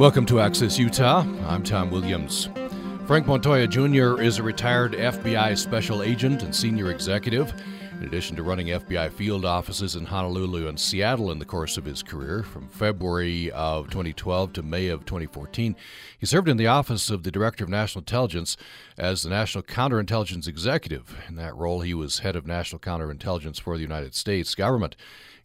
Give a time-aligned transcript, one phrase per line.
[0.00, 1.26] Welcome to Access Utah.
[1.46, 2.48] I'm Tom Williams.
[3.06, 4.22] Frank Montoya Jr.
[4.22, 7.52] is a retired FBI special agent and senior executive.
[7.92, 11.84] In addition to running FBI field offices in Honolulu and Seattle in the course of
[11.84, 15.76] his career, from February of 2012 to May of 2014,
[16.18, 18.56] he served in the office of the Director of National Intelligence
[18.96, 21.14] as the National Counterintelligence Executive.
[21.28, 24.96] In that role, he was head of National Counterintelligence for the United States government.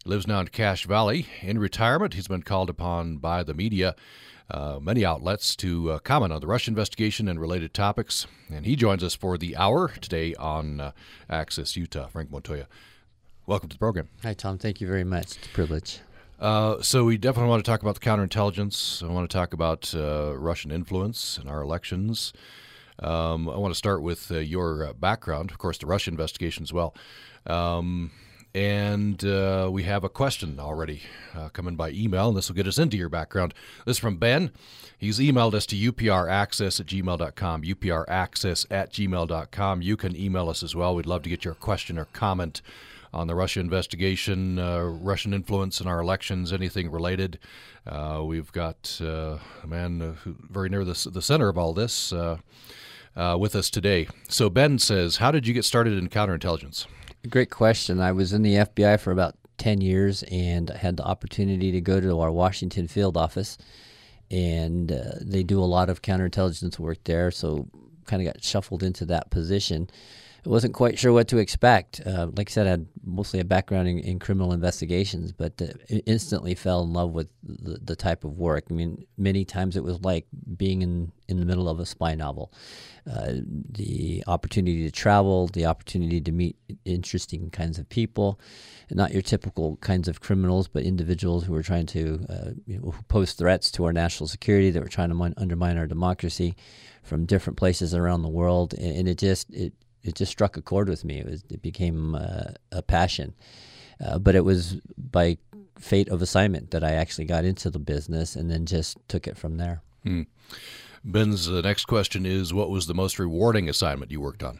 [0.02, 1.26] He lives now in Cache Valley.
[1.42, 3.94] In retirement, he's been called upon by the media
[4.50, 8.26] uh, many outlets to uh, comment on the Russia investigation and related topics.
[8.50, 10.92] And he joins us for the hour today on uh,
[11.28, 12.06] Access Utah.
[12.08, 12.66] Frank Montoya,
[13.46, 14.08] welcome to the program.
[14.22, 14.58] Hi, Tom.
[14.58, 15.36] Thank you very much.
[15.36, 16.00] It's a privilege.
[16.38, 19.02] Uh, so we definitely want to talk about the counterintelligence.
[19.02, 22.32] I want to talk about uh, Russian influence in our elections.
[22.98, 26.72] Um, I want to start with uh, your background, of course, the Russia investigation as
[26.72, 26.94] well.
[27.46, 28.10] Um,
[28.56, 31.02] and uh, we have a question already
[31.34, 33.52] uh, coming by email, and this will get us into your background.
[33.84, 34.50] This is from Ben.
[34.96, 39.82] He's emailed us to upraccess at gmail.com, upraccess at gmail.com.
[39.82, 40.94] You can email us as well.
[40.94, 42.62] We'd love to get your question or comment
[43.12, 47.38] on the Russia investigation, uh, Russian influence in our elections, anything related.
[47.86, 52.10] Uh, we've got uh, a man uh, very near the, the center of all this
[52.10, 54.08] with us today.
[54.28, 56.86] So, Ben says, How did you get started in counterintelligence?
[57.30, 58.00] Great question.
[58.00, 61.80] I was in the FBI for about 10 years and I had the opportunity to
[61.80, 63.58] go to our Washington field office.
[64.30, 67.30] And uh, they do a lot of counterintelligence work there.
[67.30, 67.68] So,
[68.06, 69.88] kind of got shuffled into that position.
[70.46, 72.00] Wasn't quite sure what to expect.
[72.06, 75.66] Uh, like I said, I had mostly a background in, in criminal investigations, but uh,
[76.06, 78.64] instantly fell in love with the, the, type of work.
[78.70, 82.14] I mean, many times it was like being in, in the middle of a spy
[82.14, 82.52] novel.
[83.10, 83.34] Uh,
[83.70, 88.38] the opportunity to travel, the opportunity to meet interesting kinds of people,
[88.90, 92.94] not your typical kinds of criminals, but individuals who were trying to uh, you know,
[93.08, 96.54] pose threats to our national security, that were trying to undermine our democracy
[97.02, 99.72] from different places around the world, and, and it just it
[100.06, 101.18] it just struck a chord with me.
[101.18, 103.34] It, was, it became uh, a passion.
[104.04, 105.38] Uh, but it was by
[105.78, 109.36] fate of assignment that I actually got into the business and then just took it
[109.36, 109.82] from there.
[110.04, 110.22] Hmm.
[111.04, 114.58] Ben's uh, next question is What was the most rewarding assignment you worked on?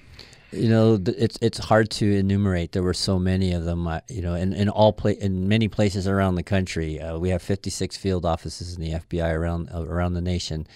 [0.53, 2.73] You know, it's it's hard to enumerate.
[2.73, 3.89] There were so many of them.
[4.09, 7.43] You know, in, in all pla- in many places around the country, uh, we have
[7.43, 10.67] 56 field offices in the FBI around uh, around the nation.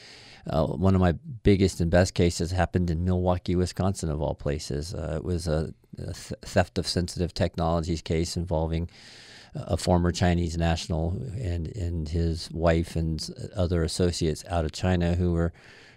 [0.47, 1.13] Uh, one of my
[1.43, 4.95] biggest and best cases happened in Milwaukee, Wisconsin, of all places.
[4.95, 8.89] Uh, it was a, a th- theft of sensitive technologies case involving
[9.55, 15.33] a former Chinese national and, and his wife and other associates out of China who
[15.33, 15.53] were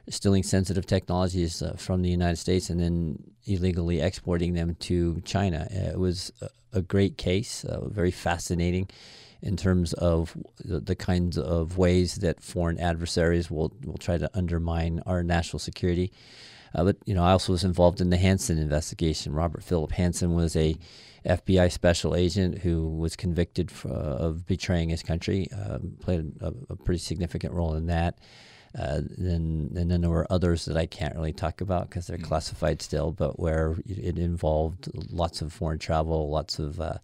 [0.09, 5.67] stealing sensitive technologies uh, from the United States and then illegally exporting them to China.
[5.69, 6.49] It was a,
[6.79, 8.89] a great case, uh, very fascinating
[9.43, 15.01] in terms of the, kinds of ways that foreign adversaries will, will try to undermine
[15.05, 16.11] our national security.
[16.73, 19.33] Uh, but you know, I also was involved in the Hanssen investigation.
[19.33, 20.77] Robert Philip Hanssen was a
[21.25, 25.47] FBI special agent who was convicted for, uh, of betraying his country.
[25.51, 28.17] Um, played a, a, pretty significant role in that.
[28.77, 32.17] Uh, then, and then there were others that I can't really talk about because they're
[32.17, 32.25] mm-hmm.
[32.25, 36.97] classified still, but where it involved lots of foreign travel, lots of uh,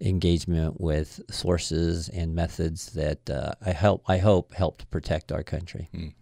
[0.00, 5.88] engagement with sources and methods that uh, I help I hope helped protect our country.
[5.94, 6.12] Mm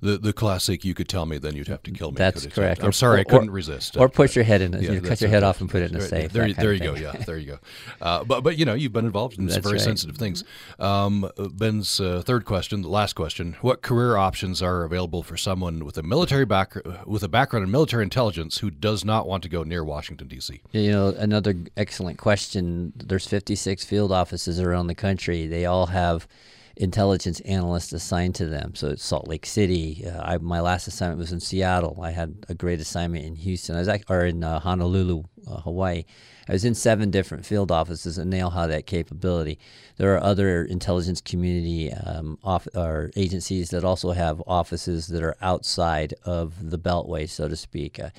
[0.00, 0.84] the the classic.
[0.84, 2.16] You could tell me, then you'd have to kill me.
[2.16, 2.82] That's correct.
[2.82, 3.96] I'm sorry, or, I couldn't resist.
[3.96, 4.72] Or put your head in.
[4.72, 6.32] Yeah, you cut your head off and put it in a safe.
[6.32, 6.94] There, there you go.
[6.94, 7.58] Yeah, there you go.
[8.00, 9.80] Uh, but but you know, you've been involved in some very right.
[9.80, 10.44] sensitive things.
[10.78, 15.84] Um, Ben's uh, third question, the last question: What career options are available for someone
[15.84, 16.74] with a military back
[17.06, 20.60] with a background in military intelligence who does not want to go near Washington D.C.?
[20.72, 22.92] You know, another excellent question.
[22.96, 25.46] There's 56 field offices around the country.
[25.46, 26.28] They all have
[26.76, 28.74] intelligence analysts assigned to them.
[28.74, 30.04] So it's Salt Lake City.
[30.06, 31.98] Uh, I, my last assignment was in Seattle.
[32.02, 33.76] I had a great assignment in Houston.
[33.76, 36.04] I was or in uh, Honolulu, uh, Hawaii.
[36.48, 39.58] I was in seven different field offices, and they all have that capability.
[39.96, 45.36] There are other intelligence community um, off, or agencies that also have offices that are
[45.40, 47.98] outside of the Beltway, so to speak.
[47.98, 48.10] Uh,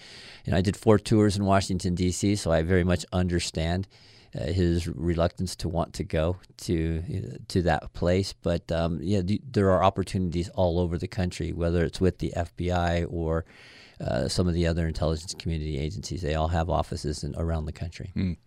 [0.44, 3.88] you know, I did four tours in Washington D.C., so I very much understand
[4.38, 8.34] uh, his reluctance to want to go to to that place.
[8.34, 13.08] But um, yeah, there are opportunities all over the country, whether it's with the FBI
[13.10, 13.46] or
[14.00, 16.22] uh, some of the other intelligence community agencies.
[16.22, 18.12] They all have offices in, around the country.
[18.16, 18.38] Mm.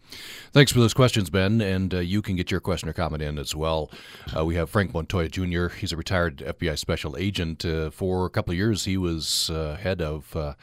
[0.52, 1.60] Thanks for those questions, Ben.
[1.60, 3.90] And uh, you can get your question or comment in as well.
[4.36, 5.68] Uh, we have Frank Montoya Jr.
[5.68, 7.64] He's a retired FBI special agent.
[7.64, 10.54] Uh, for a couple of years, he was uh, head of uh,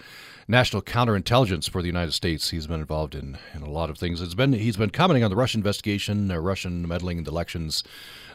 [0.47, 2.49] national counterintelligence for the United States.
[2.49, 4.21] He's been involved in, in a lot of things.
[4.21, 7.83] It's been he's been commenting on the Russian investigation, Russian meddling in the elections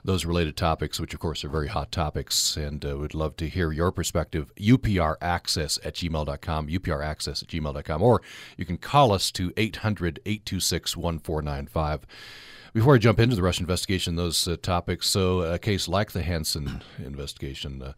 [0.05, 3.49] those related topics, which of course are very hot topics, and uh, would love to
[3.49, 4.53] hear your perspective.
[4.56, 8.20] UPRaccess at gmail.com, UPRaccess at gmail.com, or
[8.56, 12.06] you can call us to 800 826 1495.
[12.75, 16.23] Before I jump into the Russian investigation, those uh, topics, so a case like the
[16.23, 17.93] Hanssen investigation uh,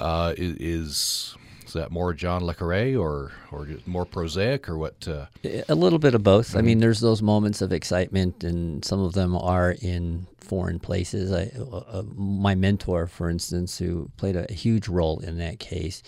[0.00, 1.36] uh is
[1.74, 5.06] that more John Le Carre or or more prosaic or what?
[5.06, 5.26] Uh?
[5.68, 6.48] A little bit of both.
[6.48, 6.58] Mm-hmm.
[6.58, 11.32] I mean, there's those moments of excitement, and some of them are in foreign places.
[11.32, 16.02] I, uh, uh, my mentor, for instance, who played a huge role in that case,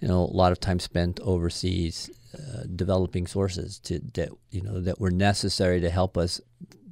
[0.00, 4.80] you know, a lot of time spent overseas uh, developing sources to that you know
[4.80, 6.40] that were necessary to help us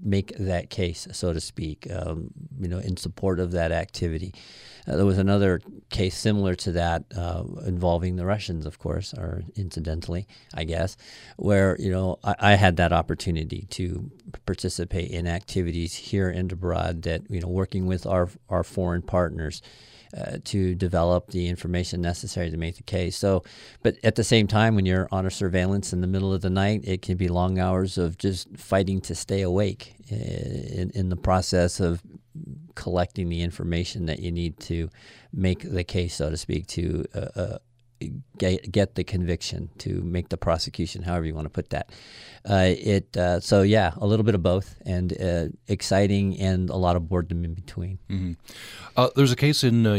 [0.02, 4.34] make that case, so to speak, um, you know, in support of that activity.
[4.86, 5.60] Uh, there was another
[5.90, 10.96] case similar to that uh, involving the Russians, of course, or incidentally, I guess,
[11.36, 14.10] where you know I, I, had that opportunity to
[14.46, 19.60] participate in activities here and abroad that you know working with our our foreign partners
[20.16, 23.16] uh, to develop the information necessary to make the case.
[23.16, 23.44] So,
[23.82, 26.50] but at the same time, when you're on a surveillance in the middle of the
[26.50, 31.08] night, it can be long hours of just fighting to stay awake uh, in, in
[31.08, 32.02] the process of
[32.74, 34.88] collecting the information that you need to
[35.32, 37.58] make the case, so to speak, to uh,
[38.38, 41.90] get, get the conviction, to make the prosecution, however you want to put that.
[42.48, 46.76] Uh, it uh, so yeah, a little bit of both, and uh, exciting, and a
[46.76, 47.98] lot of boredom in between.
[48.08, 48.32] Mm-hmm.
[48.96, 49.94] Uh, there's a case in uh,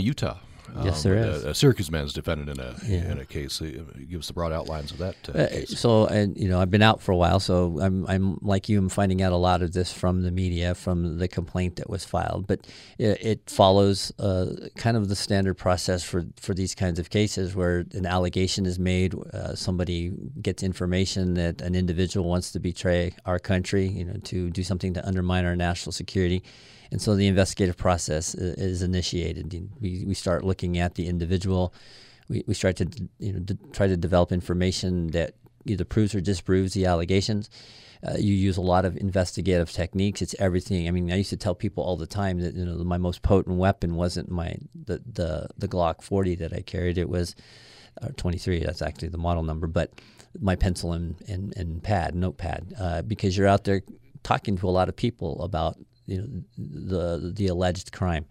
[0.72, 1.24] Utah Yes, there um.
[1.24, 3.12] A, a, Syracuse man's defendant in a yeah.
[3.12, 3.60] in a case.
[3.60, 5.16] Give us the broad outlines of that.
[5.28, 8.38] Uh, uh, so, and you know, I've been out for a while, so I'm I'm
[8.42, 8.80] like you.
[8.80, 12.06] I'm finding out a lot of this from the media, from the complaint that was
[12.06, 12.48] filed.
[12.48, 17.10] But it, it follows uh, kind of the standard process for for these kinds of
[17.10, 22.60] cases, where an allegation is made, uh, somebody gets information that an individual wants to
[22.60, 26.44] betray our country, you know, to do something to undermine our national security
[26.92, 29.70] and so the investigative process is initiated.
[29.80, 31.74] We, we start looking at the individual.
[32.28, 32.88] We, we start to
[33.20, 35.36] you know try to develop information that
[35.66, 37.50] either proves or disproves the allegations.
[38.06, 40.22] Uh, you use a lot of investigative techniques.
[40.22, 40.88] It's everything.
[40.88, 43.22] I mean, I used to tell people all the time that you know my most
[43.22, 46.98] potent weapon wasn't my the the, the Glock 40 that I carried.
[46.98, 47.36] It was
[48.02, 48.64] uh, 23.
[48.64, 49.92] That's actually the model number, but
[50.40, 53.82] my pencil and and, and pad, notepad, uh, because you're out there
[54.24, 56.28] talking to a lot of people about you know,
[56.58, 58.26] the the alleged crime.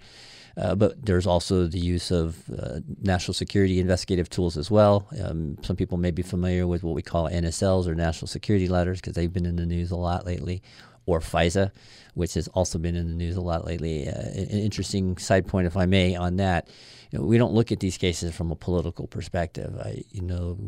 [0.56, 5.08] Uh, but there's also the use of uh, national security investigative tools as well.
[5.22, 9.00] Um, some people may be familiar with what we call NSLs or national security letters
[9.00, 10.62] because they've been in the news a lot lately,
[11.06, 11.70] or FISA,
[12.14, 14.08] which has also been in the news a lot lately.
[14.08, 16.69] Uh, an interesting side point, if I may, on that.
[17.11, 19.76] You know, we don't look at these cases from a political perspective.
[19.81, 20.58] I, you know,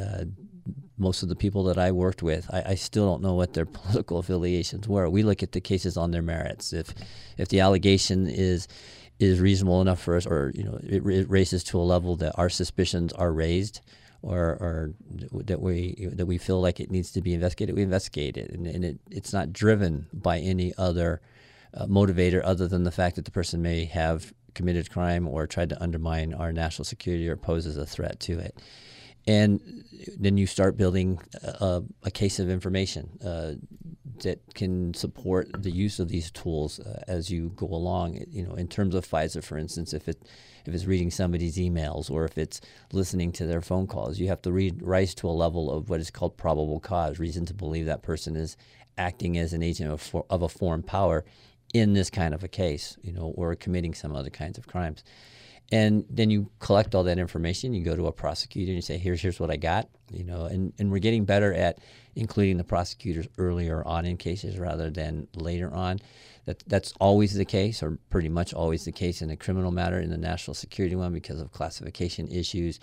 [0.00, 0.24] uh,
[0.96, 3.66] most of the people that I worked with, I, I, still don't know what their
[3.80, 5.08] political affiliations were.
[5.08, 6.72] We look at the cases on their merits.
[6.72, 6.94] If
[7.36, 8.68] if the allegation is
[9.18, 12.32] is reasonable enough for us, or you know, it, it raises to a level that
[12.36, 13.80] our suspicions are raised,
[14.22, 14.94] or, or
[15.44, 18.66] that we that we feel like it needs to be investigated, we investigate it, and,
[18.66, 21.20] and it, it's not driven by any other
[21.74, 25.68] uh, motivator other than the fact that the person may have committed crime or tried
[25.68, 28.56] to undermine our national security or poses a threat to it
[29.26, 29.60] and
[30.18, 33.52] then you start building a, a case of information uh,
[34.22, 38.22] that can support the use of these tools uh, as you go along.
[38.28, 40.22] You know, in terms of FISA, for instance, if it
[40.66, 42.60] if it's reading somebody's emails or if it's
[42.92, 46.00] listening to their phone calls, you have to read rise to a level of what
[46.00, 48.56] is called probable cause, reason to believe that person is
[48.96, 51.24] acting as an agent of, of a foreign power
[51.72, 55.02] in this kind of a case, you know, or committing some other kinds of crimes.
[55.72, 57.72] And then you collect all that information.
[57.72, 60.44] You go to a prosecutor and you say, "Here's here's what I got." You know,
[60.44, 61.78] and, and we're getting better at
[62.14, 66.00] including the prosecutors earlier on in cases rather than later on.
[66.44, 69.98] That that's always the case, or pretty much always the case in a criminal matter.
[69.98, 72.78] In the national security one, because of classification issues,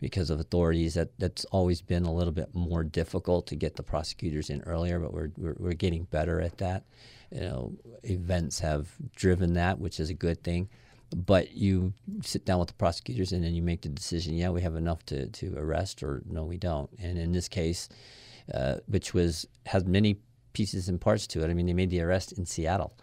[0.00, 3.82] because of authorities, that that's always been a little bit more difficult to get the
[3.82, 4.98] prosecutors in earlier.
[4.98, 6.84] But we're we're, we're getting better at that.
[7.30, 7.72] You know,
[8.02, 10.70] events have driven that, which is a good thing
[11.14, 11.92] but you
[12.22, 15.04] sit down with the prosecutors and then you make the decision yeah we have enough
[15.06, 17.88] to, to arrest or no we don't and in this case
[18.54, 20.18] uh, which was has many
[20.52, 22.94] pieces and parts to it i mean they made the arrest in seattle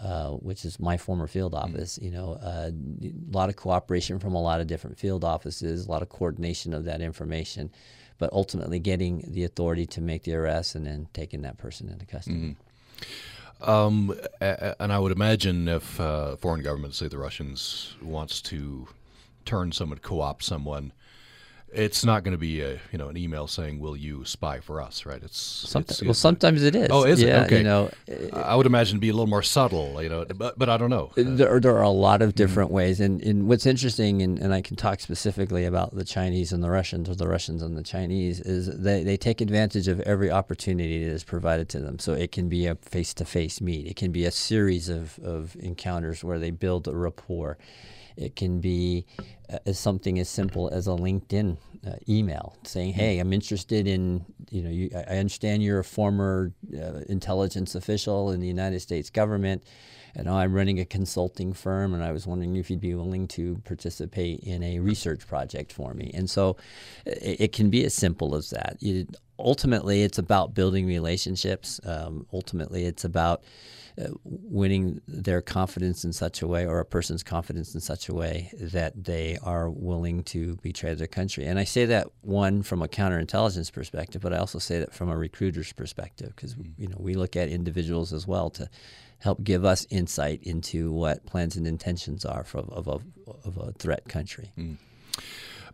[0.00, 1.98] uh, which is my former field office.
[2.00, 5.90] You know, uh, a lot of cooperation from a lot of different field offices, a
[5.90, 7.70] lot of coordination of that information,
[8.18, 12.06] but ultimately getting the authority to make the arrest and then taking that person into
[12.06, 12.36] custody.
[12.36, 13.02] Mm-hmm.
[13.62, 18.88] Um, and I would imagine if uh, foreign government, say the Russians, wants to
[19.44, 20.92] turn someone, co-opt someone,
[21.72, 24.80] it's not going to be a you know an email saying will you spy for
[24.80, 25.22] us right?
[25.22, 26.88] It's, sometimes, it's well sometimes it is.
[26.90, 27.58] Oh is yeah, it okay.
[27.58, 27.90] you know
[28.32, 31.12] i would imagine be a little more subtle you know but, but i don't know.
[31.16, 32.76] There, there are a lot of different mm-hmm.
[32.76, 36.62] ways and, and what's interesting and, and i can talk specifically about the chinese and
[36.62, 40.30] the russians or the russians and the chinese is they, they take advantage of every
[40.30, 41.98] opportunity that is provided to them.
[41.98, 43.86] So it can be a face-to-face meet.
[43.86, 47.58] It can be a series of, of encounters where they build a rapport
[48.16, 49.06] it can be
[49.50, 54.62] uh, something as simple as a LinkedIn uh, email saying, "Hey, I'm interested in you
[54.62, 59.62] know you, I understand you're a former uh, intelligence official in the United States government."
[60.14, 63.60] and I'm running a consulting firm, and I was wondering if you'd be willing to
[63.64, 66.10] participate in a research project for me.
[66.12, 66.56] And so,
[67.06, 68.76] it, it can be as simple as that.
[68.80, 69.06] You,
[69.38, 71.80] ultimately, it's about building relationships.
[71.84, 73.42] Um, ultimately, it's about
[74.00, 78.14] uh, winning their confidence in such a way, or a person's confidence in such a
[78.14, 81.44] way that they are willing to betray their country.
[81.44, 85.08] And I say that one from a counterintelligence perspective, but I also say that from
[85.08, 86.72] a recruiter's perspective, because mm.
[86.78, 88.68] you know we look at individuals as well to
[89.18, 93.02] help give us insight into what plans and intentions are for, of, of,
[93.44, 94.50] of a threat country.
[94.58, 94.76] Mm.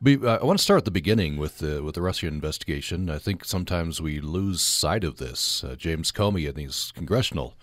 [0.07, 3.11] Uh, I want to start at the beginning with the with the Russia investigation.
[3.11, 5.65] I think sometimes we lose sight of this.
[5.65, 7.55] Uh, James Comey and his congressional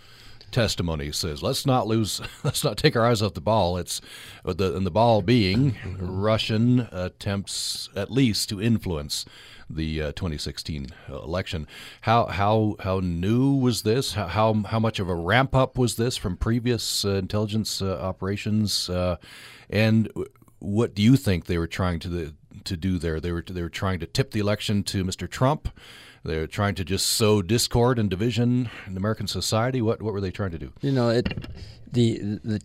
[0.55, 3.77] testimony says, let's not lose, let's not take our eyes off the ball.
[3.77, 3.99] It's
[4.43, 9.25] the and the ball being Russian attempts at least to influence
[9.69, 11.67] the uh, 2016 election.
[12.01, 14.13] How how how new was this?
[14.13, 17.99] How how, how much of a ramp up was this from previous uh, intelligence uh,
[17.99, 18.89] operations?
[18.89, 19.17] Uh,
[19.69, 20.09] and
[20.59, 22.33] what do you think they were trying to the,
[22.63, 23.19] to do there?
[23.19, 25.29] They were they were trying to tip the election to Mr.
[25.29, 25.67] Trump.
[26.25, 29.81] They're trying to just sow discord and division in American society.
[29.81, 30.73] What what were they trying to do?
[30.81, 31.25] You know, it
[31.91, 32.61] the the.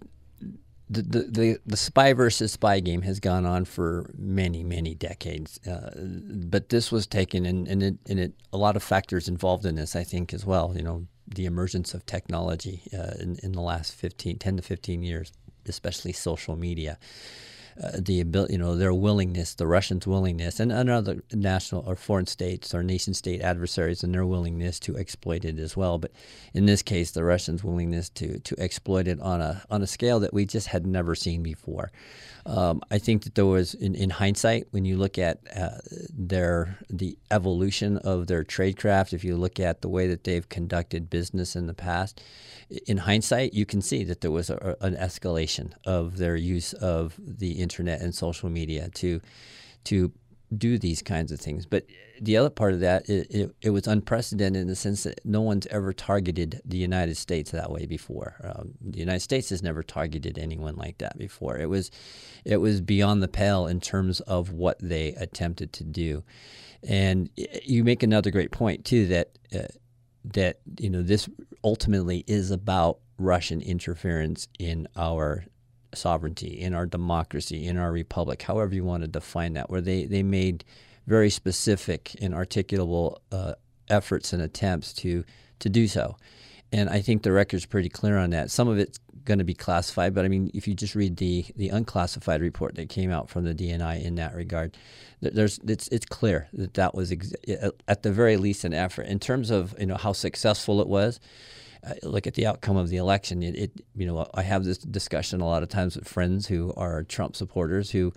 [0.92, 5.60] The, the, the, the spy versus spy game has gone on for many, many decades.
[5.64, 9.64] Uh, but this was taken, and, and, it, and it, a lot of factors involved
[9.64, 10.72] in this, I think, as well.
[10.74, 15.04] You know, the emergence of technology uh, in, in the last 15, 10 to 15
[15.04, 15.32] years,
[15.68, 16.98] especially social media
[17.98, 22.26] the ability, you know, their willingness, the Russians' willingness, and, and other national or foreign
[22.26, 25.98] states or nation state adversaries and their willingness to exploit it as well.
[25.98, 26.12] But
[26.52, 30.20] in this case, the Russians' willingness to to exploit it on a on a scale
[30.20, 31.90] that we just had never seen before.
[32.46, 35.78] Um, I think that there was, in, in hindsight, when you look at uh,
[36.12, 41.10] their the evolution of their tradecraft, if you look at the way that they've conducted
[41.10, 42.22] business in the past,
[42.86, 47.14] in hindsight, you can see that there was a, an escalation of their use of
[47.18, 49.20] the internet and social media to
[49.84, 50.12] to
[50.56, 51.66] do these kinds of things.
[51.66, 51.86] But
[52.20, 55.40] the other part of that, it, it, it, was unprecedented in the sense that no
[55.40, 58.34] one's ever targeted the United States that way before.
[58.44, 61.58] Um, the United States has never targeted anyone like that before.
[61.58, 61.90] It was,
[62.44, 66.22] it was beyond the pale in terms of what they attempted to do.
[66.86, 67.30] And
[67.62, 69.68] you make another great point too that uh,
[70.24, 71.28] that you know this
[71.64, 75.44] ultimately is about Russian interference in our
[75.94, 80.04] sovereignty, in our democracy, in our republic, however you want to define that, where they,
[80.04, 80.64] they made
[81.06, 83.54] very specific and articulable uh,
[83.88, 85.24] efforts and attempts to,
[85.58, 86.16] to do so.
[86.72, 88.50] And I think the record's pretty clear on that.
[88.50, 91.44] Some of it's going to be classified, but I mean, if you just read the,
[91.56, 94.76] the unclassified report that came out from the DNI in that regard,
[95.20, 97.34] there's it's it's clear that that was ex-
[97.86, 99.02] at the very least an effort.
[99.02, 101.20] In terms of you know how successful it was,
[102.02, 103.42] look at the outcome of the election.
[103.42, 106.72] It, it, you know, I have this discussion a lot of times with friends who
[106.76, 108.12] are Trump supporters who,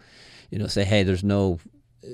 [0.49, 1.59] you know, say, hey, there's no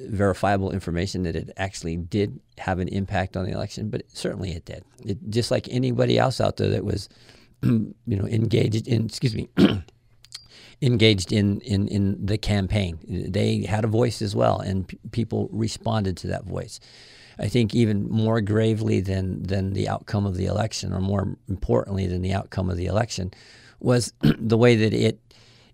[0.08, 4.66] verifiable information that it actually did have an impact on the election, but certainly it
[4.66, 4.84] did.
[5.06, 7.10] It, just like anybody else out there that was,
[7.64, 9.50] you know, engaged in, excuse me,
[10.82, 13.00] engaged in, in, in the campaign.
[13.08, 16.80] They had a voice as well, and p- people responded to that voice.
[17.40, 22.06] I think even more gravely than than the outcome of the election, or more importantly
[22.06, 23.32] than the outcome of the election,
[23.80, 25.20] was the way that it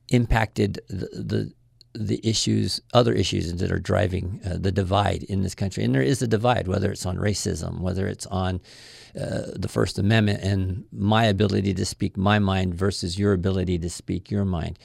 [0.09, 1.53] impacted the, the
[1.97, 5.83] the issues, other issues that are driving uh, the divide in this country.
[5.83, 8.61] And there is a divide, whether it's on racism, whether it's on
[9.19, 13.89] uh, the First Amendment and my ability to speak my mind versus your ability to
[13.89, 14.77] speak your mind.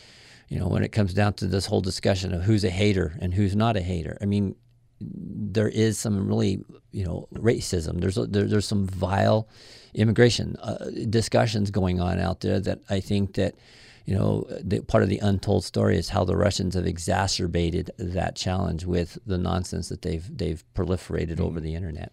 [0.49, 3.35] You know, when it comes down to this whole discussion of who's a hater and
[3.35, 4.57] who's not a hater, I mean,
[5.01, 6.63] there is some really
[6.93, 8.01] you know racism.
[8.01, 9.49] There's there, there's some vile
[9.95, 13.55] immigration uh, discussions going on out there that I think that
[14.05, 18.37] you know the, part of the untold story is how the Russians have exacerbated that
[18.37, 21.41] challenge with the nonsense that they've they've proliferated mm.
[21.41, 22.13] over the internet.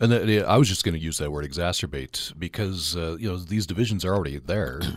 [0.00, 3.36] And the, I was just going to use that word exacerbate because uh, you know
[3.36, 4.80] these divisions are already there.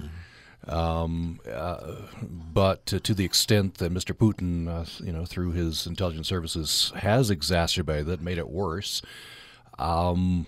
[0.67, 1.93] Um, uh,
[2.51, 4.15] but to, to, the extent that Mr.
[4.15, 9.03] Putin, uh, you know, through his intelligence services, has exacerbated it, made it worse.
[9.77, 10.47] Um,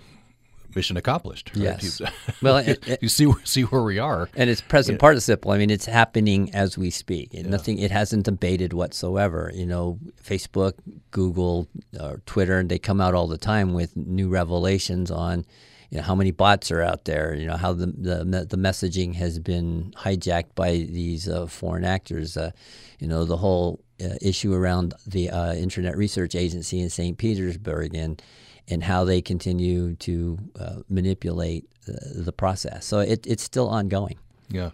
[0.77, 1.51] mission accomplished.
[1.55, 1.63] Right?
[1.63, 2.01] Yes.
[2.41, 5.01] well, it, it, you see see where we are, and it's present yeah.
[5.01, 5.51] participle.
[5.51, 7.29] I mean, it's happening as we speak.
[7.31, 7.41] Yeah.
[7.41, 7.79] Nothing.
[7.79, 9.51] It hasn't abated whatsoever.
[9.53, 10.73] You know, Facebook,
[11.11, 11.67] Google,
[11.99, 15.45] uh, Twitter, they come out all the time with new revelations on
[15.89, 19.15] you know, how many bots are out there, you know, how the, the, the messaging
[19.15, 22.35] has been hijacked by these uh, foreign actors.
[22.35, 22.51] Uh,
[22.99, 27.17] you know, the whole uh, issue around the uh, Internet Research Agency in St.
[27.17, 28.21] Petersburg and,
[28.67, 32.85] and how they continue to uh, manipulate the process.
[32.85, 34.17] So it, it's still ongoing.
[34.49, 34.71] Yeah.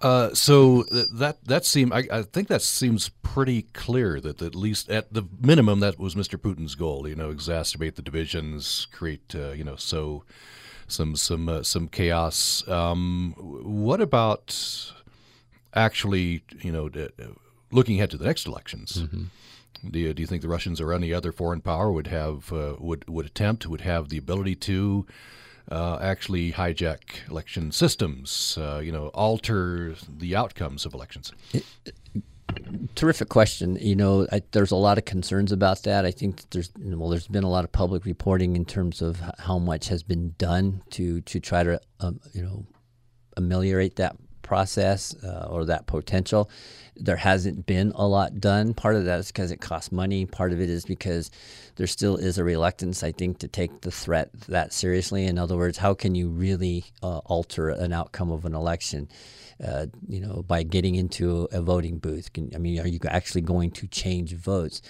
[0.00, 0.82] Uh, so
[1.14, 5.22] that that seems I, I, think that seems pretty clear that at least at the
[5.40, 6.38] minimum that was Mr.
[6.38, 7.08] Putin's goal.
[7.08, 10.24] You know, exacerbate the divisions, create uh, you know so
[10.88, 12.66] some some uh, some chaos.
[12.68, 14.92] Um, what about
[15.72, 16.90] actually you know
[17.70, 19.02] looking ahead to the next elections?
[19.02, 19.24] Mm-hmm.
[19.90, 22.76] Do you, do you think the Russians or any other foreign power would have uh,
[22.78, 25.06] would would attempt would have the ability to
[25.70, 31.32] uh, actually hijack election systems, uh, you know, alter the outcomes of elections?
[32.94, 33.76] Terrific question.
[33.80, 36.04] You know, I, there's a lot of concerns about that.
[36.04, 39.20] I think that there's well, there's been a lot of public reporting in terms of
[39.38, 42.66] how much has been done to to try to um, you know
[43.36, 46.48] ameliorate that process uh, or that potential.
[46.96, 48.72] There hasn't been a lot done.
[48.72, 50.26] Part of that is because it costs money.
[50.26, 51.32] Part of it is because
[51.74, 55.24] there still is a reluctance, I think, to take the threat that seriously.
[55.26, 59.08] In other words, how can you really uh, alter an outcome of an election?
[59.64, 62.32] Uh, you know, by getting into a voting booth.
[62.32, 64.82] Can, I mean, are you actually going to change votes?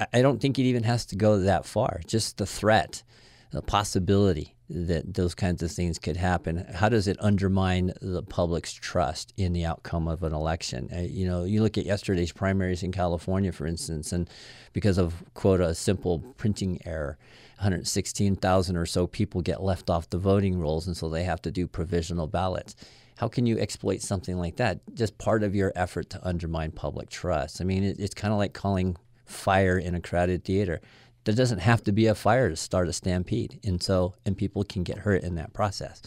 [0.00, 2.00] I, I don't think it even has to go that far.
[2.06, 3.02] Just the threat,
[3.50, 6.66] the possibility that those kinds of things could happen.
[6.74, 10.88] How does it undermine the public's trust in the outcome of an election?
[10.92, 14.28] Uh, you know, you look at yesterday's primaries in California, for instance, and
[14.72, 17.16] because of quote a simple printing error,
[17.58, 21.50] 116,000 or so people get left off the voting rolls, and so they have to
[21.50, 22.74] do provisional ballots.
[23.18, 24.80] How can you exploit something like that?
[24.94, 27.60] Just part of your effort to undermine public trust.
[27.60, 30.80] I mean, it, it's kind of like calling fire in a crowded theater
[31.26, 34.64] there doesn't have to be a fire to start a stampede, and so and people
[34.64, 36.00] can get hurt in that process.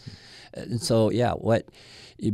[0.54, 1.68] And so, yeah, what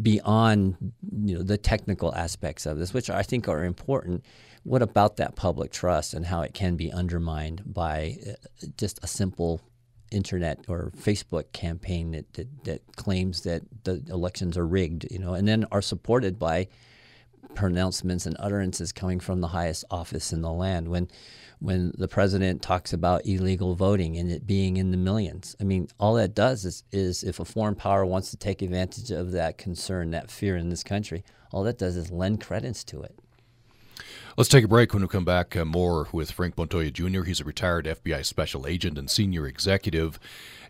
[0.03, 0.77] beyond
[1.25, 4.25] you know the technical aspects of this, which I think are important,
[4.63, 9.09] what about that public trust and how it can be undermined by uh, just a
[9.09, 9.61] simple
[10.13, 15.35] internet or Facebook campaign that, that, that claims that the elections are rigged, you know,
[15.35, 16.69] and then are supported by
[17.55, 20.87] pronouncements and utterances coming from the highest office in the land.
[20.89, 21.09] When
[21.59, 25.57] when the president talks about illegal voting and it being in the millions.
[25.61, 29.11] I mean, all that does is, is if a foreign power wants to take advantage
[29.11, 33.03] of that concern, that fear in this country, all that does is lend credence to
[33.03, 33.19] it.
[34.37, 34.93] Let's take a break.
[34.93, 37.23] When we come back, uh, more with Frank Montoya Jr.
[37.23, 40.19] He's a retired FBI special agent and senior executive,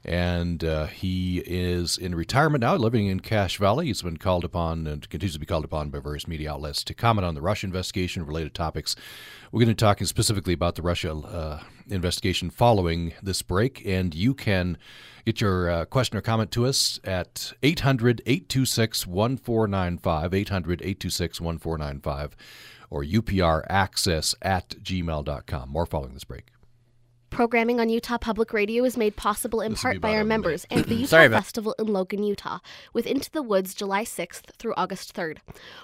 [0.06, 3.86] and uh, he is in retirement now, living in Cache Valley.
[3.86, 6.94] He's been called upon and continues to be called upon by various media outlets to
[6.94, 8.94] comment on the Russia investigation related topics.
[9.50, 14.14] We're going to be talking specifically about the Russia uh, investigation following this break, and
[14.14, 14.78] you can
[15.24, 20.32] get your uh, question or comment to us at 800 826 1495.
[20.32, 22.36] 800 826 1495
[22.90, 25.68] or upraccess at gmail.com.
[25.68, 26.55] More following this break.
[27.30, 30.84] Programming on Utah Public Radio is made possible in this part by our members and
[30.84, 32.60] the Utah Festival in Logan, Utah,
[32.92, 35.38] with Into the Woods July 6th through August 3rd.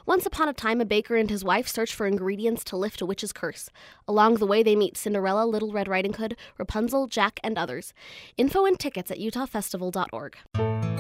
[0.07, 3.07] Once upon a time, a baker and his wife search for ingredients to lift a
[3.07, 3.69] witch's curse.
[4.09, 7.93] Along the way, they meet Cinderella, Little Red Riding Hood, Rapunzel, Jack, and others.
[8.39, 10.37] Info and tickets at utahfestival.org.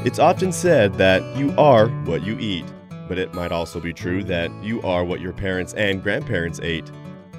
[0.04, 2.64] It's often said that you are what you eat
[3.08, 6.90] but it might also be true that you are what your parents and grandparents ate.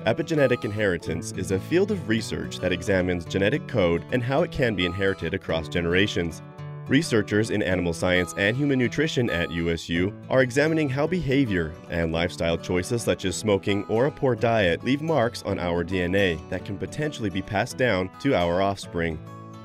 [0.06, 4.76] Epigenetic inheritance is a field of research that examines genetic code and how it can
[4.76, 6.42] be inherited across generations.
[6.90, 12.58] Researchers in animal science and human nutrition at USU are examining how behavior and lifestyle
[12.58, 16.78] choices such as smoking or a poor diet leave marks on our DNA that can
[16.78, 19.18] potentially be passed down to our offspring.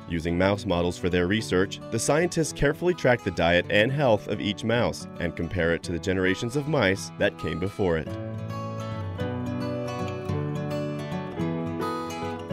[0.08, 4.40] Using mouse models for their research, the scientists carefully track the diet and health of
[4.40, 8.08] each mouse and compare it to the generations of mice that came before it.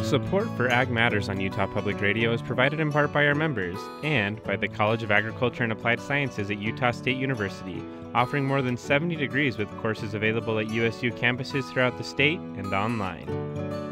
[0.06, 3.80] Support for Ag Matters on Utah Public Radio is provided in part by our members
[4.04, 8.62] and by the College of Agriculture and Applied Sciences at Utah State University, offering more
[8.62, 13.85] than 70 degrees with courses available at USU campuses throughout the state and online.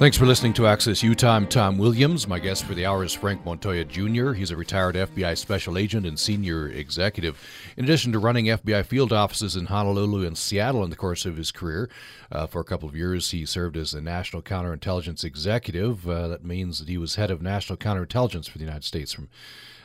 [0.00, 1.32] Thanks for listening to Access Utah.
[1.32, 2.26] I'm Tom Williams.
[2.26, 4.32] My guest for the hour is Frank Montoya Jr.
[4.32, 7.38] He's a retired FBI special agent and senior executive.
[7.76, 11.36] In addition to running FBI field offices in Honolulu and Seattle in the course of
[11.36, 11.90] his career,
[12.32, 16.08] uh, for a couple of years he served as a national counterintelligence executive.
[16.08, 19.28] Uh, that means that he was head of national counterintelligence for the United States from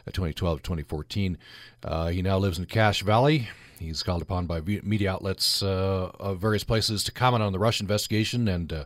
[0.08, 1.38] uh, 2012 to 2014.
[1.84, 3.50] Uh, he now lives in Cache Valley.
[3.80, 7.84] He's called upon by media outlets uh, of various places to comment on the Russia
[7.84, 8.86] investigation and uh,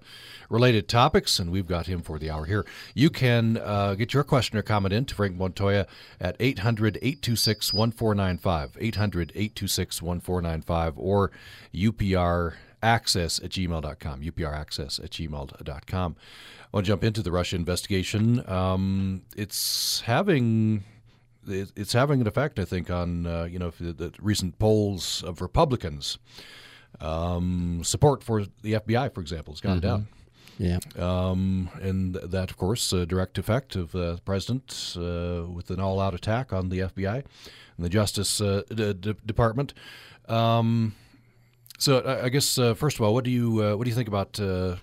[0.50, 2.66] related topics, and we've got him for the hour here.
[2.94, 5.86] You can uh, get your question or comment in to Frank Montoya
[6.20, 11.32] at 800 826 1495, 800 826 1495, or
[11.74, 16.16] UPR access at gmail.com, upraccess at gmail.com.
[16.62, 18.48] I want to jump into the Russia investigation.
[18.50, 20.84] Um, it's having
[21.48, 25.42] it's having an effect, I think, on uh, you know the, the, recent polls of
[25.42, 26.18] Republicans.
[27.00, 29.88] Um, support for the FBI, for example, has gone mm-hmm.
[29.88, 30.08] down.
[30.60, 30.80] Yeah.
[30.98, 35.80] Um, and that, of course, a direct effect of uh, the president uh, with an
[35.80, 38.64] all-out attack on the FBI and the Justice uh,
[39.26, 39.74] Department.
[40.28, 40.96] Um,
[41.78, 43.96] so, I, I guess uh, first of all, what do you uh, what do you
[43.96, 44.34] think about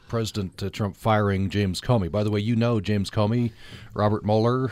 [0.09, 2.11] President Trump firing James Comey?
[2.11, 3.53] By the way, you know James Comey,
[3.93, 4.71] Robert Mueller,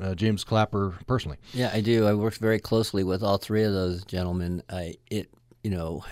[0.00, 1.38] uh, James Clapper personally.
[1.52, 2.06] Yeah, I do.
[2.06, 4.62] I worked very closely with all three of those gentlemen.
[4.70, 5.30] I it
[5.62, 6.04] you know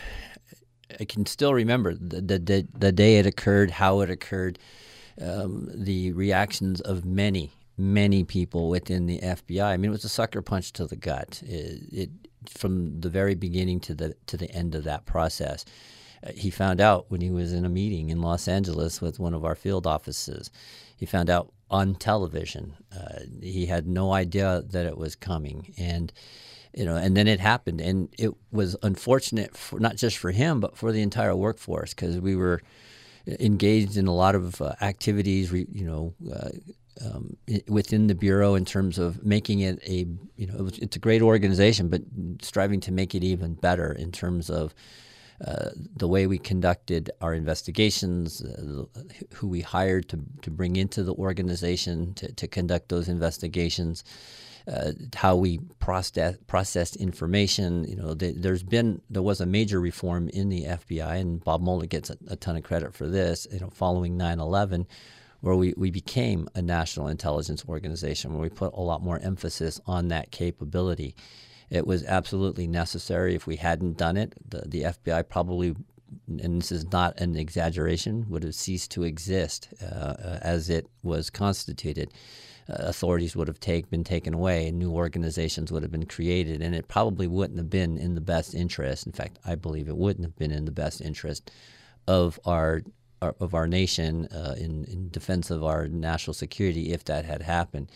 [1.00, 4.58] I can still remember the the, the day it occurred, how it occurred,
[5.20, 9.64] um, the reactions of many many people within the FBI.
[9.64, 11.40] I mean, it was a sucker punch to the gut.
[11.46, 12.10] It, it
[12.50, 15.64] from the very beginning to the to the end of that process.
[16.26, 19.34] Uh, he found out when he was in a meeting in Los Angeles with one
[19.34, 20.50] of our field offices.
[20.96, 22.74] He found out on television.
[22.94, 26.12] Uh, he had no idea that it was coming, and
[26.74, 30.60] you know, and then it happened, and it was unfortunate for not just for him,
[30.60, 32.60] but for the entire workforce because we were
[33.40, 36.14] engaged in a lot of uh, activities, you know.
[36.32, 36.50] Uh,
[37.00, 37.36] um,
[37.68, 40.04] within the bureau, in terms of making it a,
[40.36, 42.02] you know, it was, it's a great organization, but
[42.42, 44.74] striving to make it even better in terms of
[45.40, 48.84] the way we conducted our investigations, uh,
[49.34, 54.02] who we hired to, to bring into the organization to, to conduct those investigations,
[54.66, 57.84] uh, how we process, processed information.
[57.84, 61.86] You know, there's been there was a major reform in the FBI, and Bob Mueller
[61.86, 63.46] gets a, a ton of credit for this.
[63.50, 64.86] You know, following 9/11
[65.40, 69.80] where we, we became a national intelligence organization, where we put a lot more emphasis
[69.86, 71.14] on that capability.
[71.70, 73.34] It was absolutely necessary.
[73.34, 75.76] If we hadn't done it, the, the FBI probably,
[76.26, 80.86] and this is not an exaggeration, would have ceased to exist uh, uh as it
[81.02, 82.12] was constituted.
[82.70, 86.60] Uh, authorities would have take, been taken away, and new organizations would have been created,
[86.60, 89.06] and it probably wouldn't have been in the best interest.
[89.06, 91.50] In fact, I believe it wouldn't have been in the best interest
[92.06, 92.82] of our
[93.20, 97.90] of our nation uh, in, in defense of our national security if that had happened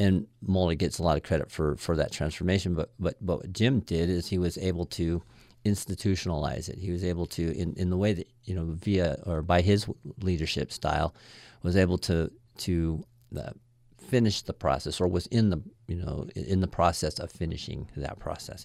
[0.00, 2.74] and Mueller gets a lot of credit for for that transformation.
[2.74, 5.22] But but but what Jim did is he was able to
[5.64, 6.78] institutionalize it.
[6.78, 9.86] He was able to in, in the way that you know via or by his
[10.22, 11.14] leadership style
[11.62, 13.04] was able to to
[13.38, 13.50] uh,
[13.98, 18.18] finish the process or was in the you know in the process of finishing that
[18.18, 18.64] process.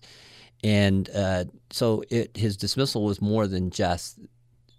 [0.64, 4.20] And uh, so it, his dismissal was more than just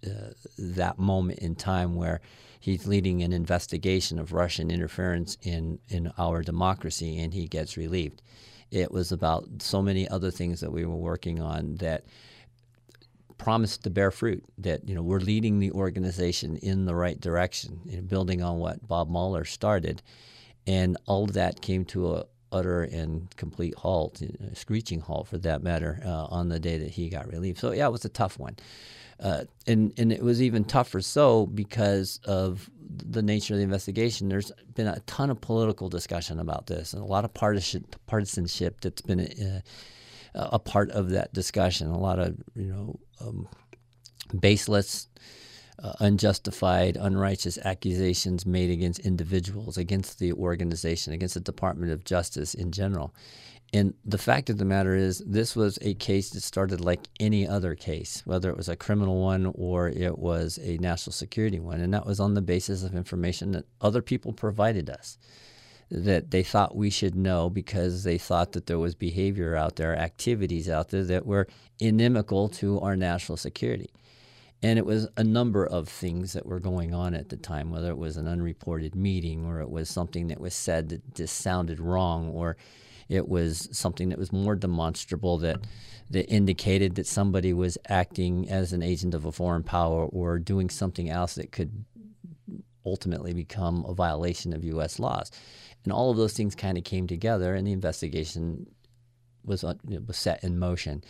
[0.03, 2.19] uh, that moment in time where
[2.59, 8.21] he's leading an investigation of Russian interference in, in our democracy, and he gets relieved.
[8.71, 12.03] It was about so many other things that we were working on that
[13.37, 14.43] promised to bear fruit.
[14.57, 18.57] That you know we're leading the organization in the right direction, you know, building on
[18.57, 20.01] what Bob Mueller started,
[20.65, 24.21] and all of that came to a utter and complete halt,
[24.53, 27.59] screeching halt for that matter, uh, on the day that he got relieved.
[27.59, 28.55] So yeah, it was a tough one.
[29.19, 34.29] Uh, and and it was even tougher so because of the nature of the investigation.
[34.29, 38.81] There's been a ton of political discussion about this, and a lot of partisan partisanship
[38.81, 39.63] that's been a,
[40.35, 41.87] uh, a part of that discussion.
[41.87, 43.47] A lot of you know um,
[44.39, 45.07] baseless.
[45.83, 52.55] Uh, unjustified, unrighteous accusations made against individuals, against the organization, against the Department of Justice
[52.55, 53.13] in general.
[53.73, 57.47] And the fact of the matter is, this was a case that started like any
[57.47, 61.79] other case, whether it was a criminal one or it was a national security one.
[61.81, 65.19] And that was on the basis of information that other people provided us.
[65.89, 69.97] that they thought we should know because they thought that there was behavior out there,
[69.97, 71.47] activities out there that were
[71.79, 73.89] inimical to our national security.
[74.63, 77.91] And it was a number of things that were going on at the time, whether
[77.91, 81.79] it was an unreported meeting or it was something that was said that just sounded
[81.79, 82.57] wrong or
[83.07, 85.61] it was something that was more demonstrable that
[86.09, 90.69] that indicated that somebody was acting as an agent of a foreign power or doing
[90.69, 91.85] something else that could
[92.85, 94.99] ultimately become a violation of U.S.
[94.99, 95.31] laws.
[95.83, 98.67] And all of those things kind of came together, and the investigation
[99.43, 99.73] was, uh,
[100.05, 101.03] was set in motion.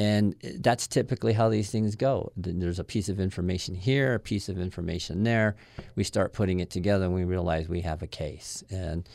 [0.00, 2.32] And that's typically how these things go.
[2.34, 5.56] There's a piece of information here, a piece of information there.
[5.94, 8.64] We start putting it together, and we realize we have a case.
[8.70, 9.06] And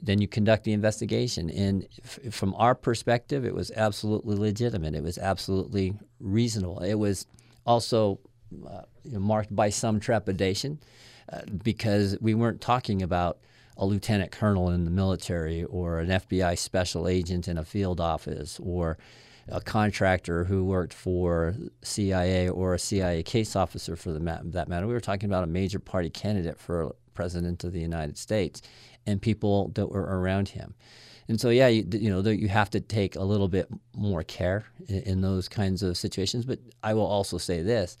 [0.00, 1.50] then you conduct the investigation.
[1.50, 1.88] And
[2.30, 4.94] from our perspective, it was absolutely legitimate.
[4.94, 6.78] It was absolutely reasonable.
[6.78, 7.26] It was
[7.66, 8.20] also
[8.64, 10.78] uh, marked by some trepidation
[11.32, 13.38] uh, because we weren't talking about
[13.76, 18.60] a lieutenant colonel in the military or an FBI special agent in a field office
[18.62, 18.98] or
[19.48, 24.68] a contractor who worked for CIA or a CIA case officer for the ma- that
[24.68, 24.86] matter.
[24.86, 28.62] We were talking about a major party candidate for president of the United States
[29.06, 30.74] and people that were around him.
[31.28, 34.64] And so, yeah, you, you know, you have to take a little bit more care
[34.88, 36.44] in, in those kinds of situations.
[36.44, 37.96] But I will also say this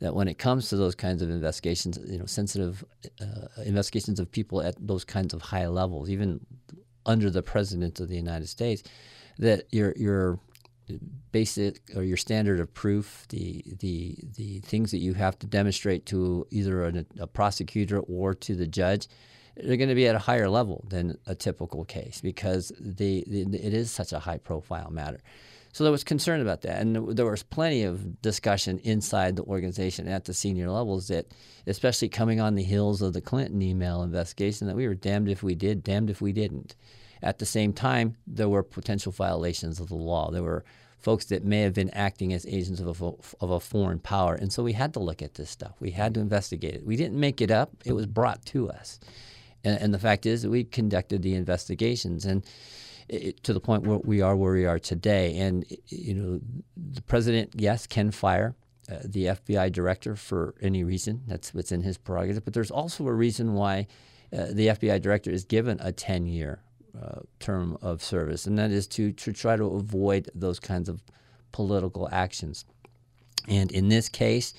[0.00, 2.84] that when it comes to those kinds of investigations, you know, sensitive
[3.20, 6.38] uh, investigations of people at those kinds of high levels, even
[7.04, 8.84] under the president of the United States,
[9.38, 10.38] that your your
[11.32, 16.06] basic or your standard of proof, the the the things that you have to demonstrate
[16.06, 19.08] to either a, a prosecutor or to the judge
[19.62, 23.42] they're going to be at a higher level than a typical case because the, the,
[23.54, 25.20] it is such a high profile matter.
[25.72, 30.08] So there was concern about that, and there was plenty of discussion inside the organization
[30.08, 31.26] at the senior levels that,
[31.66, 35.42] especially coming on the heels of the Clinton email investigation, that we were damned if
[35.42, 36.74] we did, damned if we didn't.
[37.22, 40.30] At the same time, there were potential violations of the law.
[40.30, 40.64] There were
[40.98, 44.52] folks that may have been acting as agents of a, of a foreign power, and
[44.52, 45.74] so we had to look at this stuff.
[45.80, 46.86] We had to investigate it.
[46.86, 48.98] We didn't make it up; it was brought to us.
[49.64, 52.44] And, and the fact is that we conducted the investigations and
[53.08, 55.38] it, to the point where we are where we are today.
[55.38, 56.40] And you know,
[56.76, 58.54] the president, yes, can fire
[58.90, 61.22] uh, the FBI director for any reason.
[61.26, 62.44] That's what's in his prerogative.
[62.44, 63.86] But there's also a reason why
[64.32, 66.60] uh, the FBI director is given a 10 year
[67.00, 71.02] uh, term of service, and that is to, to try to avoid those kinds of
[71.52, 72.64] political actions.
[73.48, 74.54] And in this case,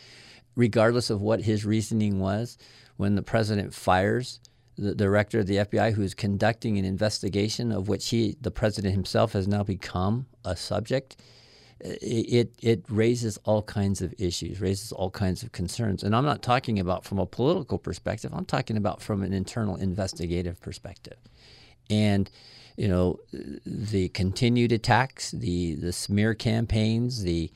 [0.55, 2.57] regardless of what his reasoning was,
[2.97, 4.39] when the president fires
[4.79, 8.93] the director of the FBI, who is conducting an investigation of which he, the president
[8.93, 11.17] himself, has now become a subject.
[11.81, 16.03] It, it raises all kinds of issues, raises all kinds of concerns.
[16.03, 19.75] And I'm not talking about from a political perspective, I'm talking about from an internal
[19.75, 21.17] investigative perspective.
[21.89, 22.30] And,
[22.78, 23.19] you know,
[23.65, 27.52] the continued attacks, the, the smear campaigns, the,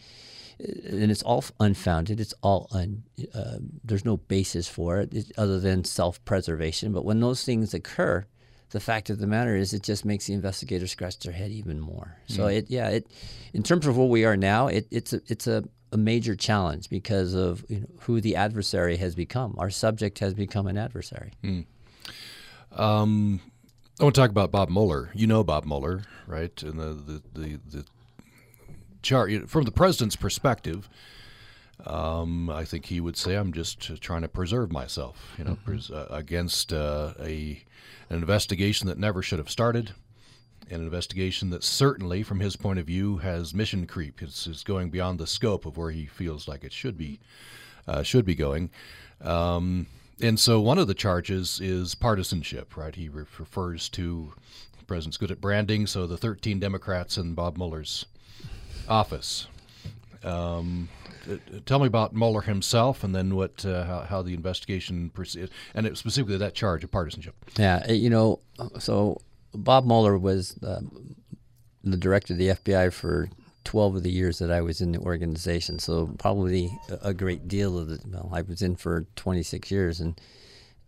[0.60, 2.20] and it's all unfounded.
[2.20, 6.94] It's all un, uh, there's no basis for it other than self-preservation.
[6.94, 8.26] But when those things occur,
[8.70, 11.80] the fact of the matter is, it just makes the investigators scratch their head even
[11.80, 12.18] more.
[12.28, 12.58] So mm.
[12.58, 13.08] it, yeah, it,
[13.54, 16.90] in terms of where we are now, it, it's a, it's a, a major challenge
[16.90, 19.54] because of you know, who the adversary has become.
[19.60, 21.34] Our subject has become an adversary.
[21.44, 21.66] Mm.
[22.72, 23.42] Um,
[24.00, 25.12] I want to talk about Bob Mueller.
[25.14, 26.62] You know Bob Mueller, right?
[26.64, 27.86] And the the, the, the
[29.04, 30.90] chart from the president's perspective.
[31.86, 35.66] Um, I think he would say, "I'm just trying to preserve myself, you know, mm-hmm.
[35.66, 37.64] pres- uh, against uh, a
[38.10, 39.92] an investigation that never should have started,
[40.70, 44.22] an investigation that certainly, from his point of view, has mission creep.
[44.22, 47.20] It's, it's going beyond the scope of where he feels like it should be
[47.88, 48.72] uh, should be going."
[49.22, 49.88] Um,
[50.22, 52.78] and so, one of the charges is partisanship.
[52.78, 52.96] Right?
[52.96, 54.34] He re- refers to
[54.78, 58.06] the president's good at branding, so the 13 Democrats in Bob Mueller's
[58.88, 59.48] office.
[60.24, 60.90] Um,
[61.30, 65.52] uh, tell me about Mueller himself, and then what uh, how, how, the investigation proceeded,
[65.74, 67.36] and specifically that charge of partisanship.
[67.58, 68.40] Yeah, uh, you know,
[68.80, 69.22] so
[69.54, 71.16] Bob Mueller was um,
[71.84, 73.30] the director of the FBI for
[73.64, 75.80] 12 of the years that I was in the organization.
[75.80, 78.02] So probably a great deal of it.
[78.06, 80.20] Well, I was in for 26 years, and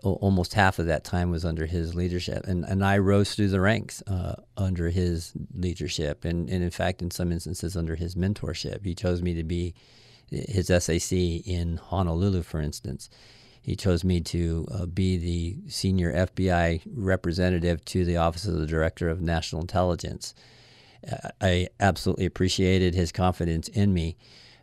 [0.03, 3.61] almost half of that time was under his leadership, and and I rose through the
[3.61, 8.85] ranks uh, under his leadership, and and in fact, in some instances, under his mentorship.
[8.85, 9.73] He chose me to be
[10.29, 13.09] his SAC in Honolulu, for instance.
[13.61, 18.67] He chose me to uh, be the senior FBI representative to the Office of the
[18.67, 20.35] Director of National Intelligence.
[21.41, 24.17] I absolutely appreciated his confidence in me.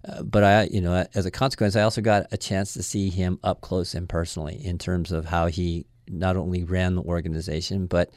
[0.06, 3.08] Uh, but I, you know, as a consequence, I also got a chance to see
[3.08, 7.86] him up close and personally in terms of how he not only ran the organization,
[7.86, 8.10] but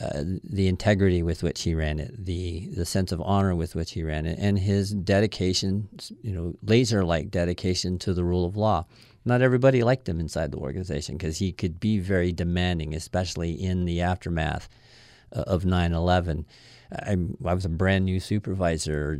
[0.00, 3.92] uh, the integrity with which he ran it, the the sense of honor with which
[3.92, 5.88] he ran it, and his dedication,
[6.22, 8.84] you know, laser-like dedication to the rule of law.
[9.24, 13.86] Not everybody liked him inside the organization because he could be very demanding, especially in
[13.86, 14.68] the aftermath
[15.34, 16.44] uh, of 9/11.
[16.92, 19.18] I, I, was a brand new supervisor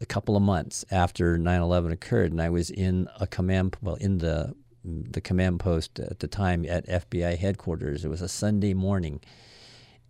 [0.00, 4.18] a couple of months after 9/11 occurred, and I was in a command well in
[4.18, 8.04] the the command post at the time at FBI headquarters.
[8.04, 9.20] It was a Sunday morning,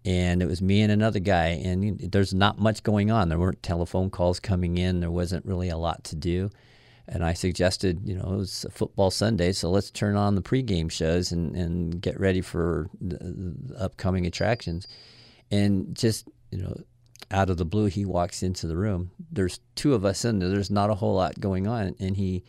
[0.05, 1.49] and it was me and another guy.
[1.49, 3.29] And there's not much going on.
[3.29, 5.01] There weren't telephone calls coming in.
[5.01, 6.51] There wasn't really a lot to do.
[7.09, 10.43] And I suggested, you know, it was a football Sunday, so let's turn on the
[10.43, 14.87] pregame shows and, and get ready for the upcoming attractions.
[15.51, 16.77] And just, you know,
[17.31, 19.11] out of the blue, he walks into the room.
[19.31, 20.49] There's two of us in there.
[20.49, 21.95] There's not a whole lot going on.
[21.99, 22.45] And he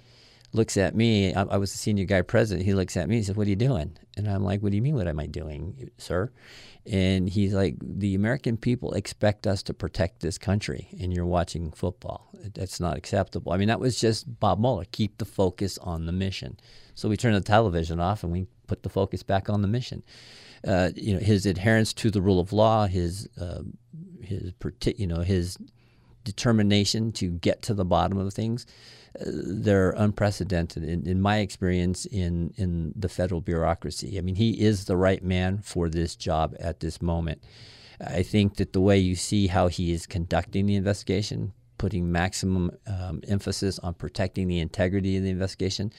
[0.54, 1.34] looks at me.
[1.34, 2.66] I, I, was the senior guy president.
[2.66, 3.18] He looks at me.
[3.18, 4.96] He says, "What are you doing?" And I'm like, "What do you mean?
[4.96, 6.32] What am I doing, sir?"
[6.86, 11.72] And he's like, "The American people expect us to protect this country, and you're watching
[11.72, 12.30] football.
[12.34, 14.86] That's not acceptable." I mean, that was just Bob Mueller.
[14.92, 16.58] Keep the focus on the mission.
[16.96, 20.04] So we turned the television off and we put the focus back on the mission.
[20.66, 23.64] Uh, you know, his adherence to the rule of law, his uh,
[24.22, 24.54] his
[24.98, 25.58] you know his
[26.24, 28.66] determination to get to the bottom of things
[29.16, 34.18] they're unprecedented in, in, my experience in, in the federal bureaucracy.
[34.18, 37.44] I mean, he is the right man for this job at this moment.
[38.00, 42.72] I think that the way you see how he is conducting the investigation, putting maximum
[42.88, 45.92] um, emphasis on protecting the integrity of the investigation,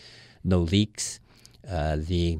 [0.44, 1.20] no leaks,
[1.68, 2.38] uh, the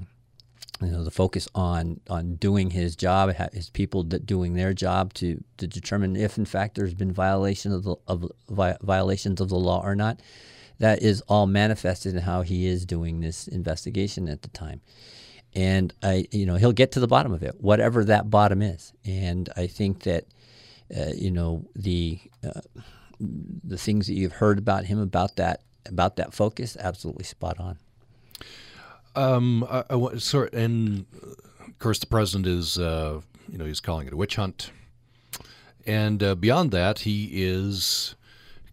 [0.80, 5.42] you know the focus on on doing his job, his people doing their job to
[5.58, 9.82] to determine if in fact there's been violation of the of violations of the law
[9.82, 10.20] or not
[10.80, 14.80] that is all manifested in how he is doing this investigation at the time.
[15.54, 18.92] And I, you know, he'll get to the bottom of it, whatever that bottom is.
[19.04, 20.24] And I think that,
[20.96, 22.60] uh, you know, the uh,
[23.20, 27.78] the things that you've heard about him about that about that focus, absolutely spot on.
[29.16, 31.06] Um, I, I sort and
[31.66, 34.70] of course the president is, uh, you know, he's calling it a witch hunt,
[35.86, 38.14] and uh, beyond that, he is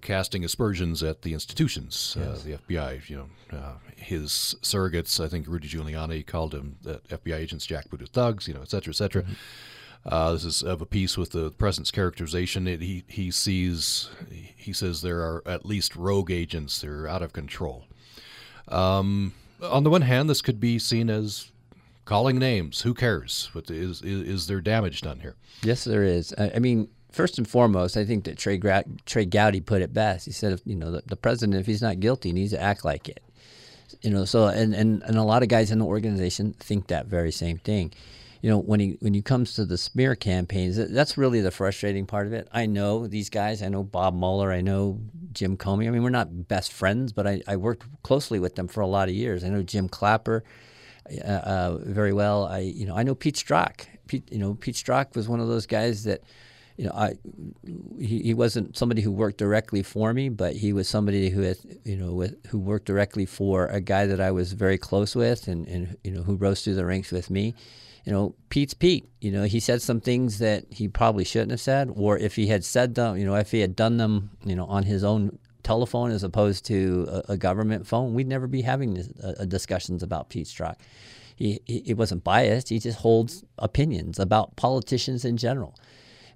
[0.01, 2.39] casting aspersions at the institutions, uh, yes.
[2.39, 3.09] uh, the FBI.
[3.09, 5.23] You know, uh, his surrogates.
[5.23, 8.47] I think Rudy Giuliani called him the FBI agents jackbooted thugs.
[8.47, 9.23] You know, et cetera, et cetera.
[9.23, 9.33] Mm-hmm.
[10.05, 12.67] Uh, this is of a piece with the president's characterization.
[12.67, 14.09] It, he he sees
[14.55, 16.79] he says there are at least rogue agents.
[16.81, 17.85] They're out of control.
[18.69, 21.51] Um, on the one hand, this could be seen as
[22.05, 22.81] calling names.
[22.81, 23.49] Who cares?
[23.53, 25.35] What is is, is there damage done here?
[25.61, 26.33] Yes, there is.
[26.37, 29.93] I, I mean, first and foremost, I think that Trey, Gra- Trey Gowdy put it
[29.93, 30.25] best.
[30.25, 32.85] He said, if, you know, the, the, president, if he's not guilty, needs to act
[32.85, 33.23] like it.
[34.01, 37.07] You know, so and, and, and a lot of guys in the organization think that
[37.07, 37.93] very same thing.
[38.41, 42.05] You know, when he when he comes to the smear campaigns, that's really the frustrating
[42.05, 42.47] part of it.
[42.51, 43.61] I know these guys.
[43.61, 44.51] I know Bob Mueller.
[44.51, 44.99] I know
[45.31, 45.87] Jim Comey.
[45.87, 48.87] I mean, we're not best friends, but I, I worked closely with them for a
[48.87, 49.43] lot of years.
[49.43, 50.43] I know Jim Clapper
[51.23, 52.45] uh, uh, very well.
[52.45, 53.85] I you know I know Pete Strzok.
[54.07, 56.21] Pete, you know Pete Strzok was one of those guys that
[56.77, 57.15] you know, I
[57.99, 61.57] he, he wasn't somebody who worked directly for me, but he was somebody who had,
[61.83, 65.47] you know, with, who worked directly for a guy that I was very close with,
[65.47, 67.55] and, and you know, who rose through the ranks with me.
[68.07, 69.09] You know, Pete's Pete.
[69.19, 72.47] You know, he said some things that he probably shouldn't have said, or if he
[72.47, 75.37] had said them, you know, if he had done them, you know, on his own
[75.61, 80.03] telephone as opposed to a, a government phone, we'd never be having this, uh, discussions
[80.03, 80.77] about Pete Strzok.
[81.35, 82.69] He, he, he wasn't biased.
[82.69, 85.75] He just holds opinions about politicians in general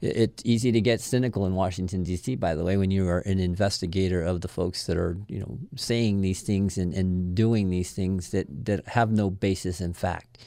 [0.02, 2.36] it's easy to get cynical in Washington D.C.
[2.36, 5.60] By the way, when you are an investigator of the folks that are you know
[5.76, 10.40] saying these things and, and doing these things that that have no basis in fact.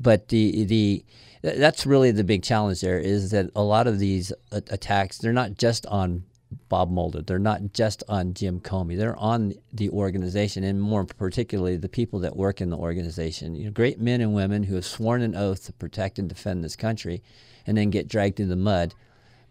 [0.00, 1.04] But the the
[1.42, 5.56] that's really the big challenge there is that a lot of these attacks they're not
[5.56, 6.24] just on
[6.68, 7.22] Bob Mueller.
[7.22, 8.96] They're not just on Jim Comey.
[8.96, 13.54] They're on the organization, and more particularly the people that work in the organization.
[13.54, 16.64] You know, great men and women who have sworn an oath to protect and defend
[16.64, 17.22] this country,
[17.66, 18.94] and then get dragged in the mud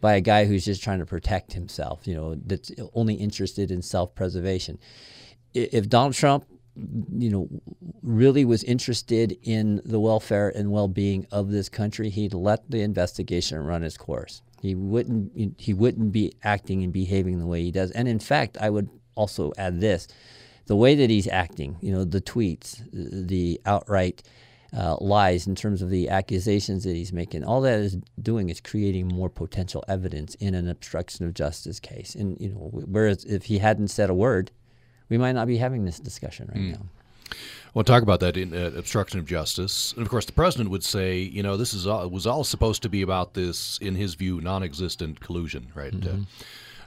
[0.01, 3.81] by a guy who's just trying to protect himself, you know, that's only interested in
[3.81, 4.77] self-preservation.
[5.53, 6.45] If Donald Trump,
[7.17, 7.49] you know,
[8.01, 13.59] really was interested in the welfare and well-being of this country, he'd let the investigation
[13.59, 14.41] run its course.
[14.61, 17.91] He wouldn't he wouldn't be acting and behaving the way he does.
[17.91, 20.07] And in fact, I would also add this:
[20.65, 24.23] the way that he's acting, you know, the tweets, the outright
[24.75, 27.43] uh, lies in terms of the accusations that he's making.
[27.43, 32.15] All that is doing is creating more potential evidence in an obstruction of justice case.
[32.15, 34.51] And you know, whereas if he hadn't said a word,
[35.09, 36.71] we might not be having this discussion right mm.
[36.71, 36.85] now.
[37.73, 40.83] We'll talk about that in uh, obstruction of justice, and of course, the president would
[40.83, 44.15] say, you know, this is all, was all supposed to be about this, in his
[44.15, 45.93] view, non-existent collusion, right?
[45.93, 46.23] Uh, mm-hmm.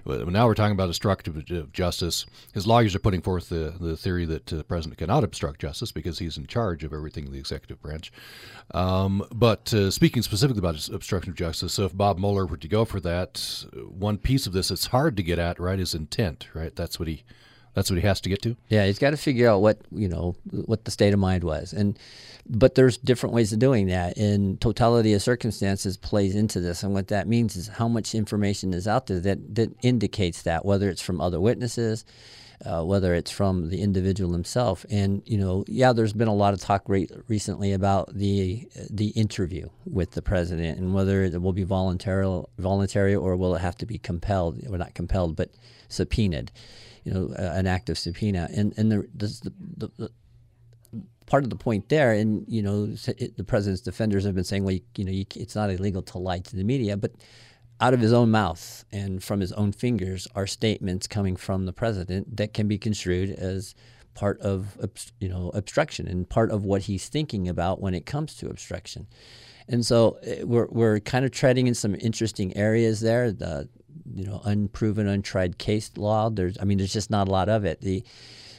[0.06, 2.26] Uh, now we're talking about obstructive justice.
[2.54, 6.18] His lawyers are putting forth the, the theory that the president cannot obstruct justice because
[6.18, 8.10] he's in charge of everything in the executive branch.
[8.72, 12.68] Um, but uh, speaking specifically about obstruction of justice, so if Bob Mueller were to
[12.68, 16.48] go for that, one piece of this it's hard to get at, right, is intent,
[16.54, 16.74] right?
[16.74, 17.24] That's what he
[17.74, 18.56] that's what he has to get to.
[18.68, 21.72] Yeah, he's got to figure out what you know what the state of mind was,
[21.72, 21.98] and
[22.48, 24.16] but there's different ways of doing that.
[24.16, 28.74] And totality of circumstances plays into this, and what that means is how much information
[28.74, 32.04] is out there that that indicates that, whether it's from other witnesses.
[32.62, 36.52] Uh, whether it's from the individual himself, and you know, yeah, there's been a lot
[36.52, 41.54] of talk re- recently about the the interview with the president and whether it will
[41.54, 45.48] be voluntary, voluntary, or will it have to be compelled, or not compelled, but
[45.88, 46.52] subpoenaed
[47.04, 48.48] you know, an act of subpoena.
[48.54, 50.10] And and the, the, the, the
[51.26, 54.64] part of the point there, and you know, it, the president's defenders have been saying,
[54.64, 57.12] well, you, you know, you, it's not illegal to lie to the media, but
[57.80, 61.72] out of his own mouth and from his own fingers are statements coming from the
[61.72, 63.74] president that can be construed as
[64.14, 64.76] part of
[65.20, 69.06] you know obstruction and part of what he's thinking about when it comes to obstruction.
[69.68, 73.30] And so eh, we're, we're kind of treading in some interesting areas there.
[73.30, 73.68] The
[74.14, 76.30] you know unproven, untried case law.
[76.30, 77.80] There's, I mean, there's just not a lot of it.
[77.80, 78.04] The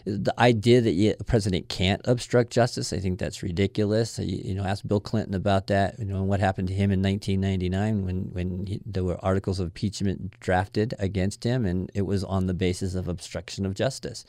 [0.05, 4.17] the idea that a president can't obstruct justice, I think that's ridiculous.
[4.17, 5.99] You, you, know, ask Bill Clinton about that.
[5.99, 9.67] You know, what happened to him in 1999 when when he, there were articles of
[9.67, 14.25] impeachment drafted against him, and it was on the basis of obstruction of justice.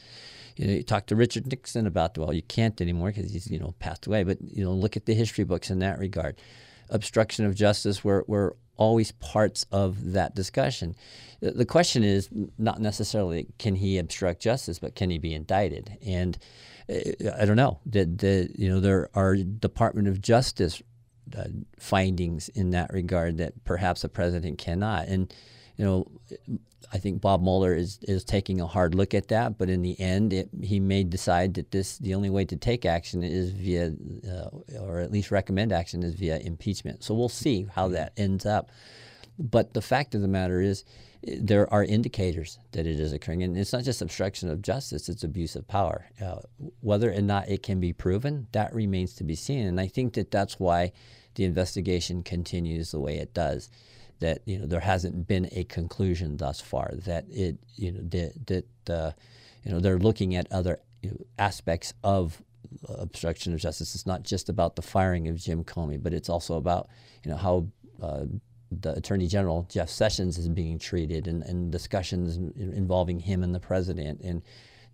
[0.57, 3.59] You know, you talk to Richard Nixon about well, you can't anymore because he's you
[3.59, 4.25] know passed away.
[4.25, 6.37] But you know, look at the history books in that regard.
[6.91, 10.95] Obstruction of justice were were always parts of that discussion.
[11.41, 15.99] The question is not necessarily can he obstruct justice, but can he be indicted?
[16.05, 16.39] And
[16.89, 17.81] uh, I don't know.
[17.85, 20.83] The, the, you know, there are Department of Justice
[21.37, 21.45] uh,
[21.79, 25.09] findings in that regard that perhaps a president cannot.
[25.09, 25.33] And
[25.77, 26.07] you know,
[26.93, 29.99] I think Bob Mueller is, is taking a hard look at that, but in the
[29.99, 33.95] end, it, he may decide that this the only way to take action is via,
[34.31, 37.03] uh, or at least recommend action is via impeachment.
[37.03, 38.71] So we'll see how that ends up.
[39.39, 40.85] But the fact of the matter is,
[41.23, 45.25] there are indicators that it is occurring, and it's not just obstruction of justice; it's
[45.25, 46.07] abuse of power.
[46.21, 46.41] Uh,
[46.81, 49.67] whether or not it can be proven, that remains to be seen.
[49.67, 50.93] And I think that that's why
[51.37, 53.71] the investigation continues the way it does
[54.23, 58.01] that you know there hasn't been a conclusion thus far that it you know
[58.47, 59.13] that, uh,
[59.65, 62.43] you know they're looking at other you know, aspects of
[62.89, 63.95] obstruction of justice.
[63.95, 66.89] It's not just about the firing of Jim Comey, but it's also about
[67.25, 67.67] you know how
[68.03, 68.25] uh,
[68.71, 73.61] the Attorney General Jeff Sessions is being treated, and, and discussions involving him and the
[73.61, 74.43] president, and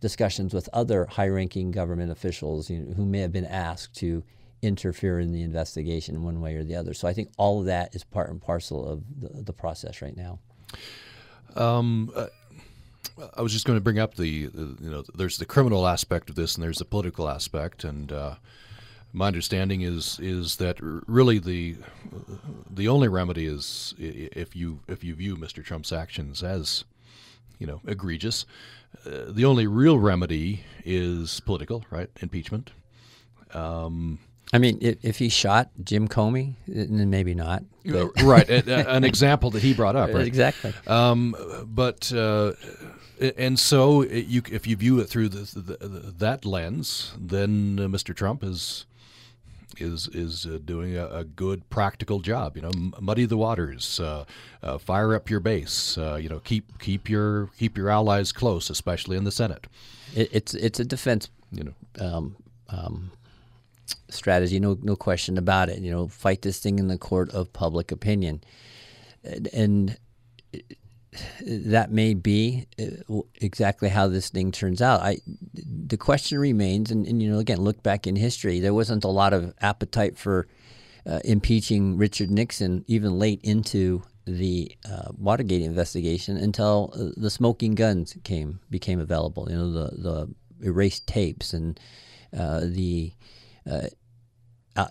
[0.00, 4.22] discussions with other high-ranking government officials you know, who may have been asked to
[4.62, 6.94] interfere in the investigation one way or the other.
[6.94, 10.16] So I think all of that is part and parcel of the, the process right
[10.16, 10.38] now.
[11.56, 12.26] Um, uh,
[13.36, 16.30] I was just going to bring up the, the, you know there's the criminal aspect
[16.30, 18.34] of this and there's the political aspect and uh,
[19.12, 21.76] my understanding is is that really the
[22.70, 25.64] the only remedy is if you if you view Mr.
[25.64, 26.84] Trump's actions as
[27.58, 28.44] you know egregious
[29.06, 32.70] uh, the only real remedy is political right impeachment
[33.54, 34.18] um,
[34.52, 37.64] I mean, if, if he shot Jim Comey, then maybe not.
[38.22, 40.08] right, an example that he brought up.
[40.18, 40.26] Right?
[40.26, 40.72] Exactly.
[40.86, 41.36] Um,
[41.66, 42.52] but uh,
[43.36, 47.82] and so you, if you view it through the, the, the, that lens, then uh,
[47.82, 48.14] Mr.
[48.14, 48.86] Trump is
[49.76, 52.56] is is uh, doing a, a, good practical job.
[52.56, 52.70] You know,
[53.00, 54.24] muddy the waters, uh,
[54.62, 55.98] uh, fire up your base.
[55.98, 59.66] Uh, you know, keep keep your keep your allies close, especially in the Senate.
[60.14, 61.30] It, it's it's a defense.
[61.52, 61.74] You know.
[62.00, 62.36] Um,
[62.70, 63.10] um,
[64.08, 65.78] strategy, no no question about it.
[65.80, 68.42] You know, fight this thing in the court of public opinion,
[69.52, 69.96] and,
[71.40, 75.00] that may be uh, exactly how this thing turns out.
[75.00, 75.18] I,
[75.54, 78.60] the question remains, and, and, you know, again, look back in history.
[78.60, 80.46] There wasn't a lot of appetite for
[81.06, 87.74] uh, impeaching Richard Nixon even late into the uh, Watergate investigation until uh, the smoking
[87.74, 89.48] guns came became available.
[89.50, 91.80] You know, the the erased tapes and
[92.36, 93.12] uh, the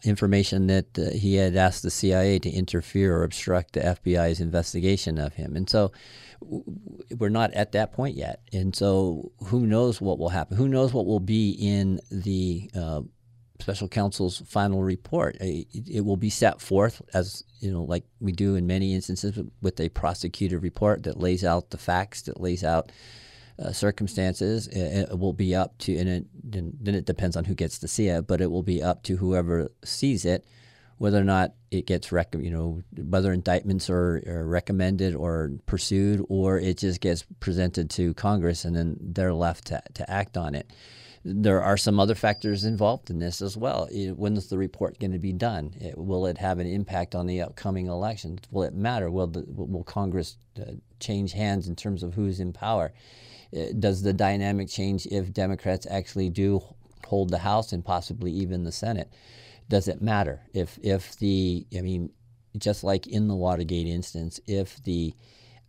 [0.04, 5.18] information that uh, he had asked the CIA to interfere or obstruct the FBI's investigation
[5.18, 5.56] of him.
[5.56, 5.92] And so
[6.42, 8.42] we're not at that point yet.
[8.52, 10.58] And so who knows what will happen?
[10.58, 13.02] Who knows what will be in the uh,
[13.60, 15.38] special counsel's final report?
[15.40, 19.80] It, will be set forth as you know, like we do in many instances with
[19.80, 22.92] a prosecutor report that lays out the facts, that lays out
[23.60, 27.56] uh, circumstances, it, it, will be up to, and it, then it depends on who
[27.56, 30.46] gets to see it, but it will be up to whoever sees it
[30.98, 36.26] whether or not it gets rec- you know whether indictments are, are, recommended or pursued
[36.30, 40.56] or it just gets presented to Congress and then they're left to, to act on
[40.56, 40.72] it.
[41.24, 43.90] There are some other factors involved in this as well.
[44.16, 45.74] When is the report going to be done?
[45.80, 48.40] It, will it have an impact on the upcoming elections?
[48.50, 49.12] Will it matter?
[49.12, 52.94] Will, the, will Congress uh, change hands in terms of who's in power?
[53.56, 56.62] Uh, does the dynamic change if Democrats actually do
[57.06, 59.12] hold the House and possibly even the Senate?
[59.70, 62.12] does it matter if if the I mean
[62.58, 65.14] just like in the Watergate instance if the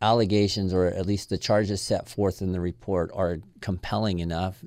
[0.01, 4.65] allegations or at least the charges set forth in the report are compelling enough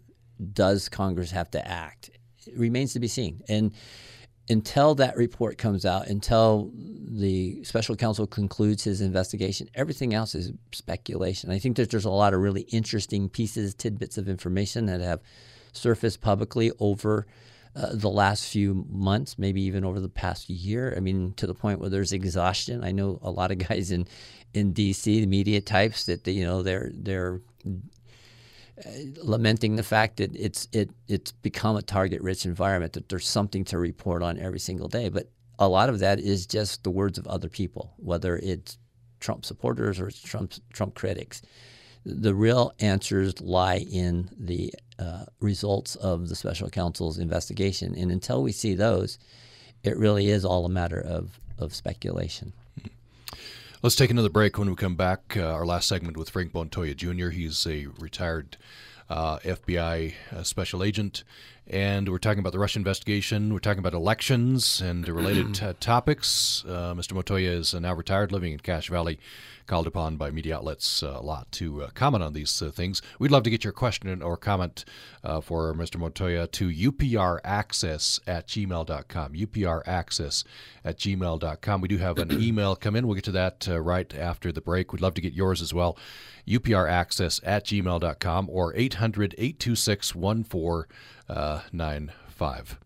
[0.54, 2.10] does Congress have to act
[2.46, 3.74] it remains to be seen and
[4.50, 10.52] until that report comes out until the special counsel concludes his investigation everything else is
[10.72, 15.02] speculation I think that there's a lot of really interesting pieces tidbits of information that
[15.02, 15.22] have
[15.74, 17.28] surfaced publicly over
[17.74, 20.94] uh, the last few months, maybe even over the past year.
[20.96, 22.84] I mean, to the point where there's exhaustion.
[22.84, 24.08] I know a lot of guys in
[24.54, 27.42] in DC, the media types, that they, you know they're they're
[29.24, 33.64] lamenting the fact that it's it it's become a target rich environment that there's something
[33.66, 35.10] to report on every single day.
[35.10, 35.30] But
[35.60, 38.78] a lot of that is just the words of other people, whether it's
[39.20, 41.42] Trump supporters or it's Trump Trump critics
[42.06, 47.96] the real answers lie in the uh, results of the special counsel's investigation.
[47.96, 49.20] And until we see those,
[49.84, 52.54] it really is all a matter of, of speculation.
[53.84, 54.60] Let's take another break.
[54.60, 58.58] When we come back, uh, our last segment with Frank Montoya Jr., he's a retired
[59.10, 61.24] uh, FBI uh, special agent.
[61.66, 63.52] And we're talking about the Russia investigation.
[63.52, 66.64] We're talking about elections and related topics.
[66.68, 67.14] Uh, Mr.
[67.14, 69.18] Montoya is now retired, living in Cache Valley
[69.72, 73.02] called upon by media outlets uh, a lot to uh, comment on these uh, things.
[73.20, 74.84] We'd love to get your question or comment
[75.24, 75.96] uh, for Mr.
[75.96, 79.34] Montoya to upraccess at gmail.com.
[79.34, 80.44] upraccess
[80.84, 81.80] at gmail.com.
[81.80, 83.08] We do have an email come in.
[83.08, 84.92] We'll get to that uh, right after the break.
[84.92, 85.98] We'd love to get yours as well.
[86.46, 92.78] upraccess at gmail.com or 800 826 1495.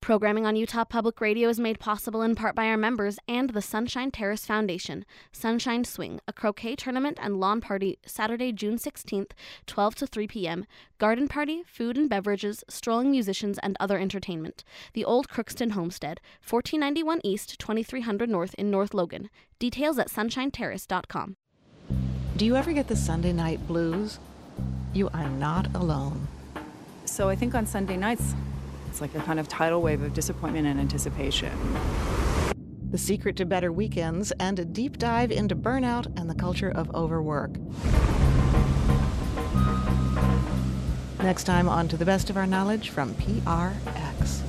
[0.00, 3.60] Programming on Utah Public Radio is made possible in part by our members and the
[3.60, 5.04] Sunshine Terrace Foundation.
[5.32, 9.32] Sunshine Swing, a croquet tournament and lawn party Saturday, June 16th,
[9.66, 10.64] 12 to 3 p.m.
[10.98, 14.62] Garden party, food and beverages, strolling musicians, and other entertainment.
[14.92, 19.28] The Old Crookston Homestead, 1491 East, 2300 North in North Logan.
[19.58, 21.36] Details at sunshineterrace.com.
[22.36, 24.20] Do you ever get the Sunday night blues?
[24.92, 26.28] You are not alone.
[27.06, 28.34] So I think on Sunday nights,
[28.96, 31.52] it's like a kind of tidal wave of disappointment and anticipation.
[32.90, 36.90] The secret to better weekends and a deep dive into burnout and the culture of
[36.94, 37.50] overwork.
[41.22, 44.40] Next time, on to the best of our knowledge from PRX.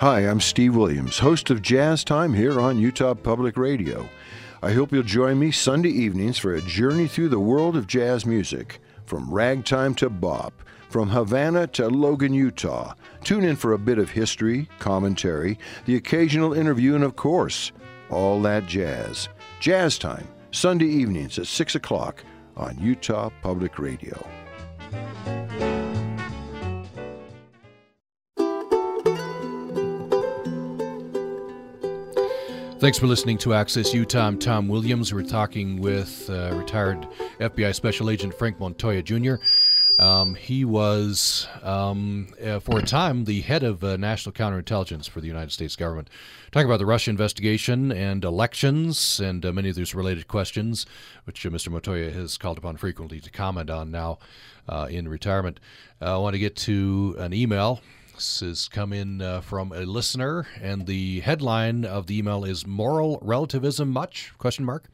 [0.00, 4.08] Hi, I'm Steve Williams, host of Jazz Time here on Utah Public Radio.
[4.64, 8.24] I hope you'll join me Sunday evenings for a journey through the world of jazz
[8.24, 10.54] music, from ragtime to bop,
[10.88, 12.94] from Havana to Logan, Utah.
[13.24, 17.72] Tune in for a bit of history, commentary, the occasional interview, and of course,
[18.08, 19.28] all that jazz.
[19.60, 22.24] Jazz Time, Sunday evenings at 6 o'clock
[22.56, 24.26] on Utah Public Radio.
[32.84, 34.26] Thanks for listening to Access Utah.
[34.26, 35.14] I'm Tom Williams.
[35.14, 37.08] We're talking with uh, retired
[37.40, 39.36] FBI Special Agent Frank Montoya Jr.
[39.98, 45.22] Um, he was, um, uh, for a time, the head of uh, national counterintelligence for
[45.22, 46.10] the United States government.
[46.52, 50.84] Talking about the Russia investigation and elections and uh, many of those related questions,
[51.24, 51.70] which uh, Mr.
[51.70, 54.18] Montoya has called upon frequently to comment on now
[54.68, 55.58] uh, in retirement.
[56.02, 57.80] I want to get to an email
[58.14, 62.66] this has come in uh, from a listener, and the headline of the email is
[62.66, 64.88] "Moral Relativism Much?" Question mark.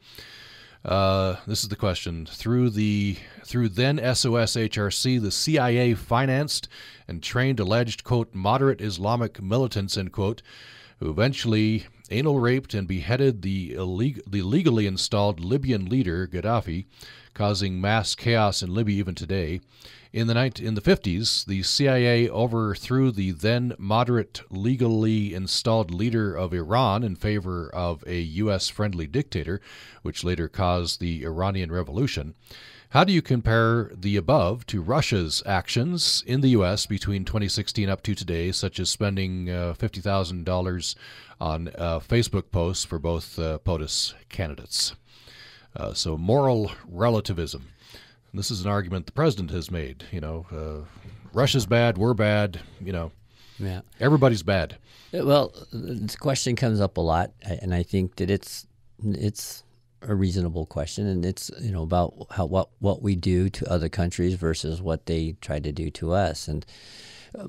[0.83, 2.25] Uh, this is the question.
[2.25, 6.67] Through the through then SOS HRC, the CIA financed
[7.07, 10.41] and trained alleged quote moderate Islamic militants end quote,
[10.99, 16.85] who eventually anal raped and beheaded the illeg- the legally installed Libyan leader Gaddafi,
[17.33, 19.61] causing mass chaos in Libya even today.
[20.13, 26.35] In the, night, in the 50s, the CIA overthrew the then moderate, legally installed leader
[26.35, 28.67] of Iran in favor of a U.S.
[28.67, 29.61] friendly dictator,
[30.01, 32.35] which later caused the Iranian Revolution.
[32.91, 36.85] How do you compare the above to Russia's actions in the U.S.
[36.85, 40.95] between 2016 up to today, such as spending uh, $50,000
[41.39, 44.93] on uh, Facebook posts for both uh, POTUS candidates.
[45.75, 47.67] Uh, so moral relativism.
[48.31, 50.05] And this is an argument the president has made.
[50.11, 52.59] You know, uh, Russia's bad, we're bad.
[52.79, 53.11] You know,
[53.59, 54.77] yeah, everybody's bad.
[55.13, 58.67] Uh, well, this question comes up a lot, and I think that it's
[59.03, 59.63] it's
[60.01, 63.89] a reasonable question, and it's you know about how what what we do to other
[63.89, 66.65] countries versus what they try to do to us, and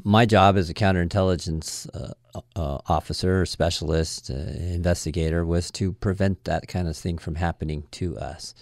[0.04, 6.68] my job as a counterintelligence uh, uh, officer, specialist, uh, investigator was to prevent that
[6.68, 8.54] kind of thing from happening to us.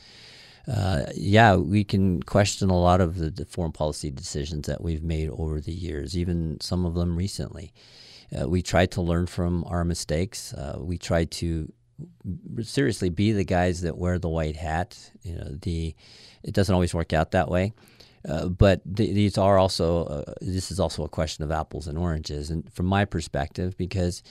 [0.66, 5.02] Uh, yeah, we can question a lot of the, the, foreign policy decisions that we've
[5.02, 7.72] made over the years, even some of them recently.
[8.38, 10.54] Uh, we try to learn from our mistakes.
[10.78, 11.72] we try to
[12.62, 14.96] seriously be the guys that wear the white hat.
[15.22, 15.94] You know, the
[16.42, 17.72] it doesn't always work out that way.
[18.28, 21.96] Uh, but th- these are also uh, this is also a question of apples and
[21.96, 24.22] oranges, and from my perspective, because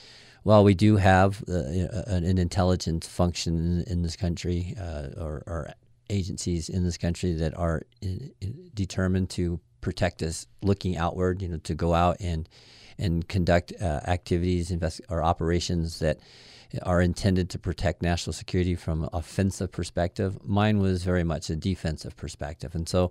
[0.42, 1.52] while we do have uh,
[2.06, 5.70] an, intelligence function in, in this country uh, or, or,
[6.08, 11.46] agencies in this country that are in, in determined to protect us, looking outward, you
[11.46, 12.48] know, to go out and
[12.98, 16.18] and conduct uh, activities, invest or operations that
[16.82, 20.38] are intended to protect national security from an offensive perspective.
[20.44, 23.10] Mine was very much a defensive perspective, and so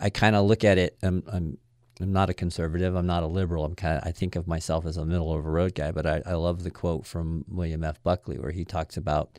[0.00, 0.96] I kind of look at it.
[1.02, 1.58] I'm, I'm
[2.00, 2.96] I'm not a conservative.
[2.96, 3.64] I'm not a liberal.
[3.64, 5.92] I'm kind of I think of myself as a middle of a road guy.
[5.92, 8.02] But I, I love the quote from William F.
[8.02, 9.38] Buckley where he talks about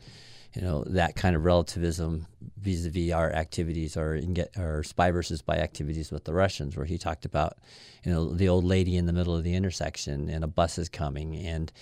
[0.54, 2.26] you know that kind of relativism
[2.58, 6.96] vis-a-vis our activities or get or spy versus spy activities with the Russians, where he
[6.96, 7.58] talked about
[8.04, 10.88] you know the old lady in the middle of the intersection and a bus is
[10.88, 11.72] coming and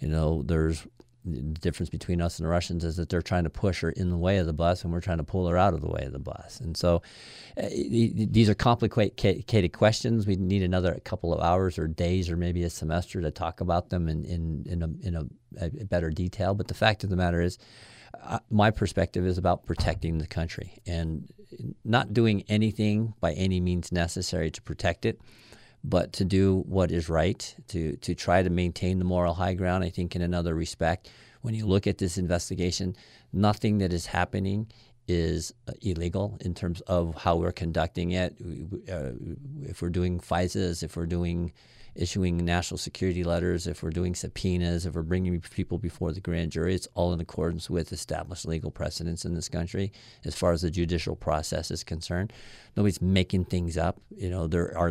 [0.00, 0.86] you know there's
[1.24, 4.10] the difference between us and the Russians is that they're trying to push her in
[4.10, 6.02] the way of the bus, and we're trying to pull her out of the way
[6.04, 6.60] of the bus.
[6.60, 7.02] And so,
[7.56, 10.26] uh, these are complicated questions.
[10.26, 13.90] We need another couple of hours or days or maybe a semester to talk about
[13.90, 16.54] them in in in a, in a, a better detail.
[16.54, 17.58] But the fact of the matter is,
[18.22, 21.32] uh, my perspective is about protecting the country and
[21.84, 25.20] not doing anything by any means necessary to protect it
[25.84, 29.84] but to do what is right, to, to try to maintain the moral high ground,
[29.84, 31.10] I think, in another respect.
[31.40, 32.94] When you look at this investigation,
[33.32, 34.68] nothing that is happening
[35.08, 38.36] is uh, illegal in terms of how we're conducting it.
[38.90, 39.10] Uh,
[39.62, 41.52] if we're doing FISAs, if we're doing
[41.94, 46.52] issuing national security letters, if we're doing subpoenas, if we're bringing people before the grand
[46.52, 49.92] jury, it's all in accordance with established legal precedents in this country
[50.24, 52.32] as far as the judicial process is concerned.
[52.76, 54.00] Nobody's making things up.
[54.16, 54.90] You know, there are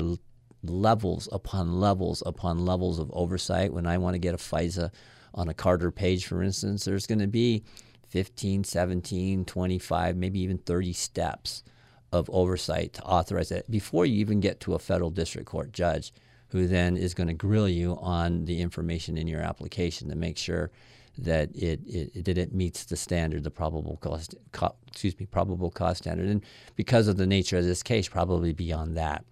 [0.63, 3.73] levels upon levels upon levels of oversight.
[3.73, 4.91] When I want to get a FISA
[5.33, 7.63] on a Carter Page, for instance, there's going to be
[8.09, 11.63] 15, 17, 25, maybe even 30 steps
[12.11, 16.11] of oversight to authorize it before you even get to a federal district court judge
[16.49, 20.37] who then is going to grill you on the information in your application to make
[20.37, 20.69] sure
[21.17, 25.69] that it, it that it meets the standard, the probable cost, co- excuse me, probable
[25.69, 26.43] cause standard, and
[26.75, 29.23] because of the nature of this case, probably beyond that.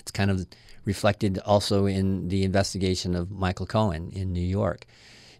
[0.00, 0.46] It's kind of
[0.84, 4.86] reflected also in the investigation of Michael Cohen in New York.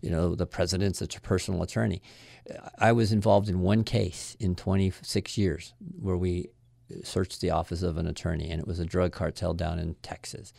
[0.00, 2.02] You know, the president's personal attorney.
[2.78, 6.48] I was involved in one case in 26 years where we
[7.02, 10.52] searched the office of an attorney, and it was a drug cartel down in Texas.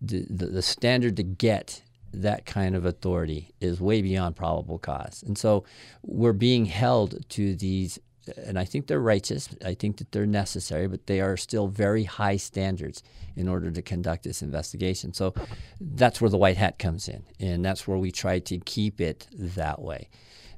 [0.00, 1.82] The, the, the standard to get
[2.12, 5.22] that kind of authority is way beyond probable cause.
[5.26, 5.64] And so
[6.02, 7.98] we're being held to these
[8.36, 9.48] and I think they're righteous.
[9.64, 13.02] I think that they're necessary, but they are still very high standards
[13.36, 15.12] in order to conduct this investigation.
[15.12, 15.34] So
[15.80, 19.26] that's where the white hat comes in, and that's where we try to keep it
[19.34, 20.08] that way.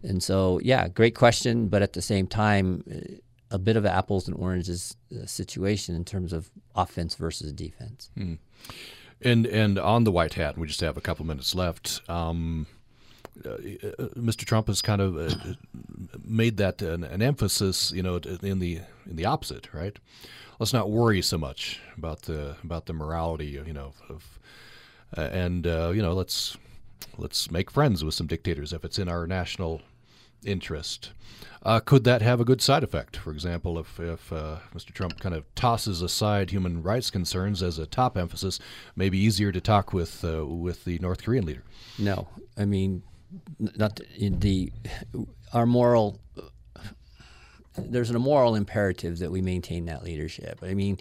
[0.02, 2.84] And so, yeah, great question, but at the same time,
[3.50, 8.10] a bit of apples and oranges uh, situation in terms of offense versus defense.
[8.14, 8.34] Hmm.
[9.20, 12.02] And and on the white hat, we just have a couple minutes left.
[12.08, 12.66] Um,
[13.43, 14.45] Mr.
[14.45, 15.55] Trump has kind of uh,
[16.24, 19.99] made that an, an, emphasis, you know, in the in the opposite, right?
[20.59, 24.39] Let's not worry so much about the about the morality, you know, of
[25.16, 26.57] uh, and uh, you know, let's
[27.18, 29.82] let's make friends with some dictators if it's in our national
[30.45, 31.12] interest.
[31.62, 33.16] Uh, could that have a good side effect?
[33.16, 34.93] For example, if, if uh, Mr.
[34.93, 38.61] Trump kind of tosses aside human rights concerns as a top emphasis,
[38.95, 41.64] maybe easier to talk with uh, with the North Korean leader.
[41.99, 42.28] No,
[42.59, 43.03] I mean
[43.59, 44.72] not the
[45.53, 46.20] our moral
[47.76, 50.61] there's an moral imperative that we maintain that leadership.
[50.62, 50.99] I mean,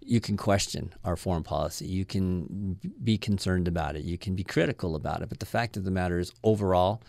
[0.00, 1.86] you can question our foreign policy.
[1.86, 4.04] You can be concerned about it.
[4.04, 5.28] You can be critical about it.
[5.28, 7.02] But the fact of the matter is, overall,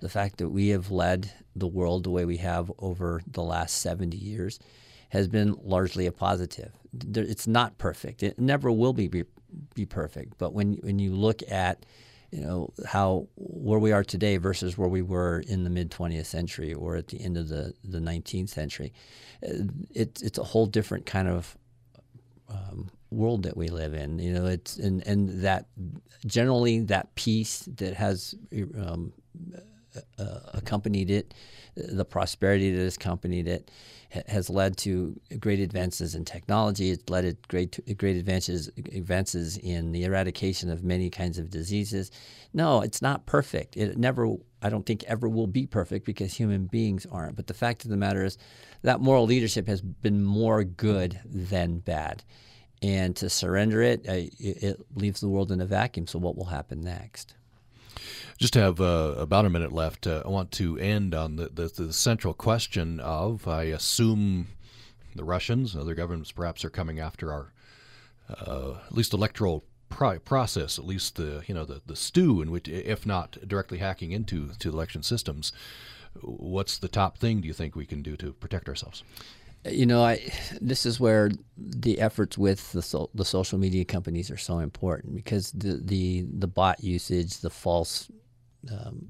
[0.00, 3.78] the fact that we have led the world the way we have over the last
[3.78, 4.58] 70 years
[5.10, 6.72] has been largely a positive.
[7.14, 8.22] It's not perfect.
[8.22, 9.24] It never will be be,
[9.74, 10.38] be perfect.
[10.38, 11.84] But when when you look at
[12.32, 16.26] you know how where we are today versus where we were in the mid 20th
[16.26, 18.92] century or at the end of the, the 19th century.
[19.46, 21.56] Uh, it, it's a whole different kind of
[22.48, 24.18] um, world that we live in.
[24.18, 25.66] You know, it's and and that
[26.24, 28.34] generally that peace that has
[28.78, 29.12] um,
[30.18, 31.34] uh, accompanied it,
[31.74, 33.70] the prosperity that has accompanied it,
[34.26, 36.90] has led to great advances in technology.
[36.90, 42.10] It's led to great great advances advances in the eradication of many kinds of diseases.
[42.52, 43.76] No, it's not perfect.
[43.76, 47.36] It never, I don't think, ever will be perfect because human beings aren't.
[47.36, 48.36] But the fact of the matter is
[48.82, 52.22] that moral leadership has been more good than bad,
[52.82, 56.06] and to surrender it, uh, it leaves the world in a vacuum.
[56.06, 57.34] So what will happen next?
[58.38, 60.06] Just have uh, about a minute left.
[60.06, 64.48] Uh, I want to end on the, the, the, central question of I assume
[65.14, 67.52] the Russians, other governments perhaps, are coming after our
[68.28, 69.64] uh, at least electoral
[70.24, 74.12] process, at least the you know the, the stew in which, if not directly hacking
[74.12, 75.52] into to election systems.
[76.20, 79.02] What's the top thing do you think we can do to protect ourselves?
[79.64, 80.20] You know, I
[80.60, 85.14] this is where the efforts with the so, the social media companies are so important
[85.14, 88.10] because the the the bot usage, the false
[88.70, 89.08] um,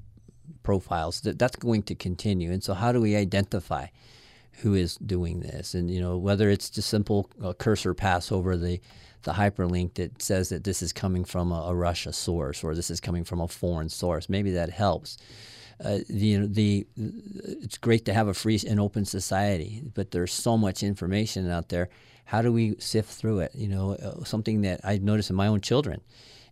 [0.61, 2.51] profiles, that that's going to continue.
[2.51, 3.87] And so, how do we identify
[4.61, 5.73] who is doing this?
[5.73, 8.79] And you know, whether it's just simple uh, cursor pass over the
[9.23, 12.91] the hyperlink that says that this is coming from a, a Russia source or this
[12.91, 15.17] is coming from a foreign source, maybe that helps
[15.83, 20.57] uh, the, the it's great to have a free and open society, but there's so
[20.57, 21.89] much information out there.
[22.25, 23.51] How do we sift through it?
[23.53, 26.01] You know, uh, something that I notice in my own children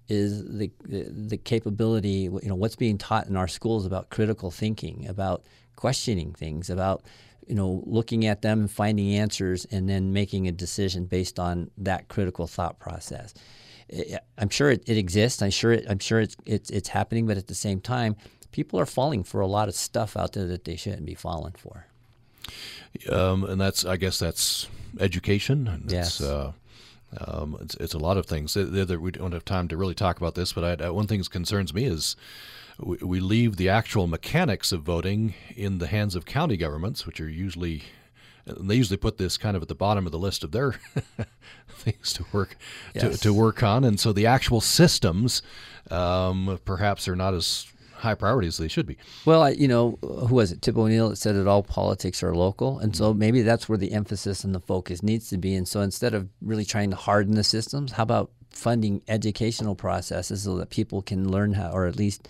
[0.10, 2.30] is the, the, the capability.
[2.30, 5.46] You know, what's being taught in our schools about critical thinking, about
[5.76, 7.04] questioning things, about
[7.48, 11.72] you know looking at them and finding answers, and then making a decision based on
[11.78, 13.34] that critical thought process.
[14.38, 15.42] I'm sure it, it exists.
[15.42, 18.16] I'm sure it, I'm sure it's, it's it's happening, but at the same time
[18.52, 21.54] people are falling for a lot of stuff out there that they shouldn't be falling
[21.58, 21.86] for.
[23.10, 24.68] Um, and that's, I guess, that's
[24.99, 25.86] education.
[25.88, 26.22] yes.
[26.22, 26.52] Uh,
[27.18, 28.56] um, it's, it's, a lot of things.
[28.56, 31.74] We don't have time to really talk about this, but I, one thing that concerns
[31.74, 32.16] me is
[32.80, 37.20] we, we leave the actual mechanics of voting in the hands of county governments, which
[37.20, 37.84] are usually
[38.45, 40.72] and they usually put this kind of at the bottom of the list of their
[41.70, 42.58] things to work
[42.93, 43.18] yes.
[43.18, 45.41] to, to, work on, and so the actual systems
[45.91, 47.68] um, perhaps are not as
[48.02, 48.97] high priorities they should be.
[49.26, 50.62] Well, I, you know, who was it?
[50.62, 53.91] Tip O'Neill that said that all politics are local, and so maybe that's where the
[53.93, 55.56] emphasis and the focus needs to be.
[55.56, 60.43] And so instead of really trying to harden the systems, how about funding educational processes
[60.43, 62.28] so that people can learn how, or at least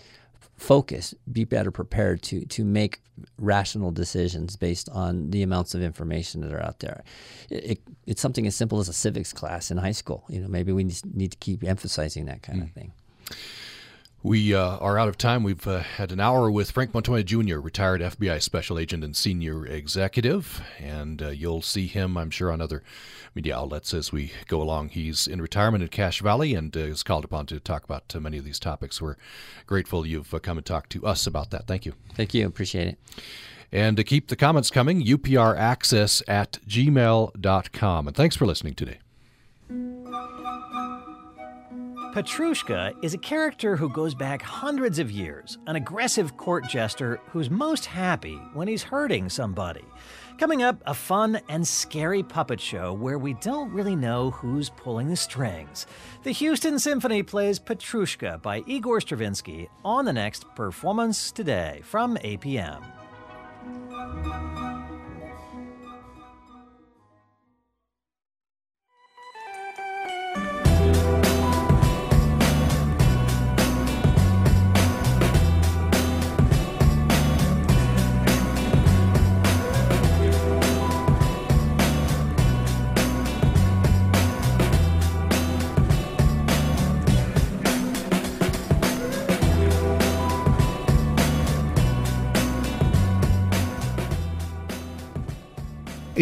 [0.56, 3.00] focus, be better prepared to to make
[3.38, 7.02] rational decisions based on the amounts of information that are out there.
[7.50, 10.24] It, it, it's something as simple as a civics class in high school.
[10.28, 12.64] You know, maybe we need to keep emphasizing that kind mm.
[12.64, 12.92] of thing.
[14.24, 15.42] We uh, are out of time.
[15.42, 19.66] We've uh, had an hour with Frank Montoya Jr., retired FBI special agent and senior
[19.66, 22.84] executive, and uh, you'll see him, I'm sure, on other
[23.34, 24.90] media outlets as we go along.
[24.90, 28.20] He's in retirement in Cache Valley and uh, is called upon to talk about uh,
[28.20, 29.02] many of these topics.
[29.02, 29.16] We're
[29.66, 31.66] grateful you've uh, come and talked to us about that.
[31.66, 31.94] Thank you.
[32.14, 32.46] Thank you.
[32.46, 32.98] Appreciate it.
[33.72, 38.06] And to keep the comments coming, upraccess at gmail.com.
[38.06, 38.98] And thanks for listening today.
[42.12, 47.48] Petrushka is a character who goes back hundreds of years, an aggressive court jester who's
[47.48, 49.84] most happy when he's hurting somebody.
[50.36, 55.08] Coming up, a fun and scary puppet show where we don't really know who's pulling
[55.08, 55.86] the strings.
[56.22, 62.84] The Houston Symphony plays Petrushka by Igor Stravinsky on the next Performance Today from APM.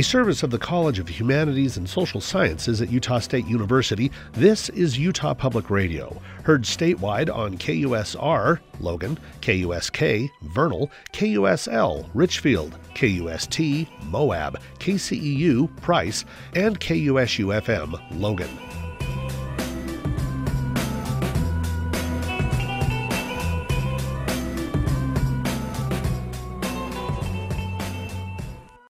[0.01, 4.11] A service of the College of Humanities and Social Sciences at Utah State University.
[4.33, 13.89] This is Utah Public Radio, heard statewide on KUSR, Logan, KUSK, Vernal, KUSL, Richfield, KUST,
[14.05, 16.25] Moab, KCEU, Price,
[16.55, 18.70] and KUSU FM, Logan.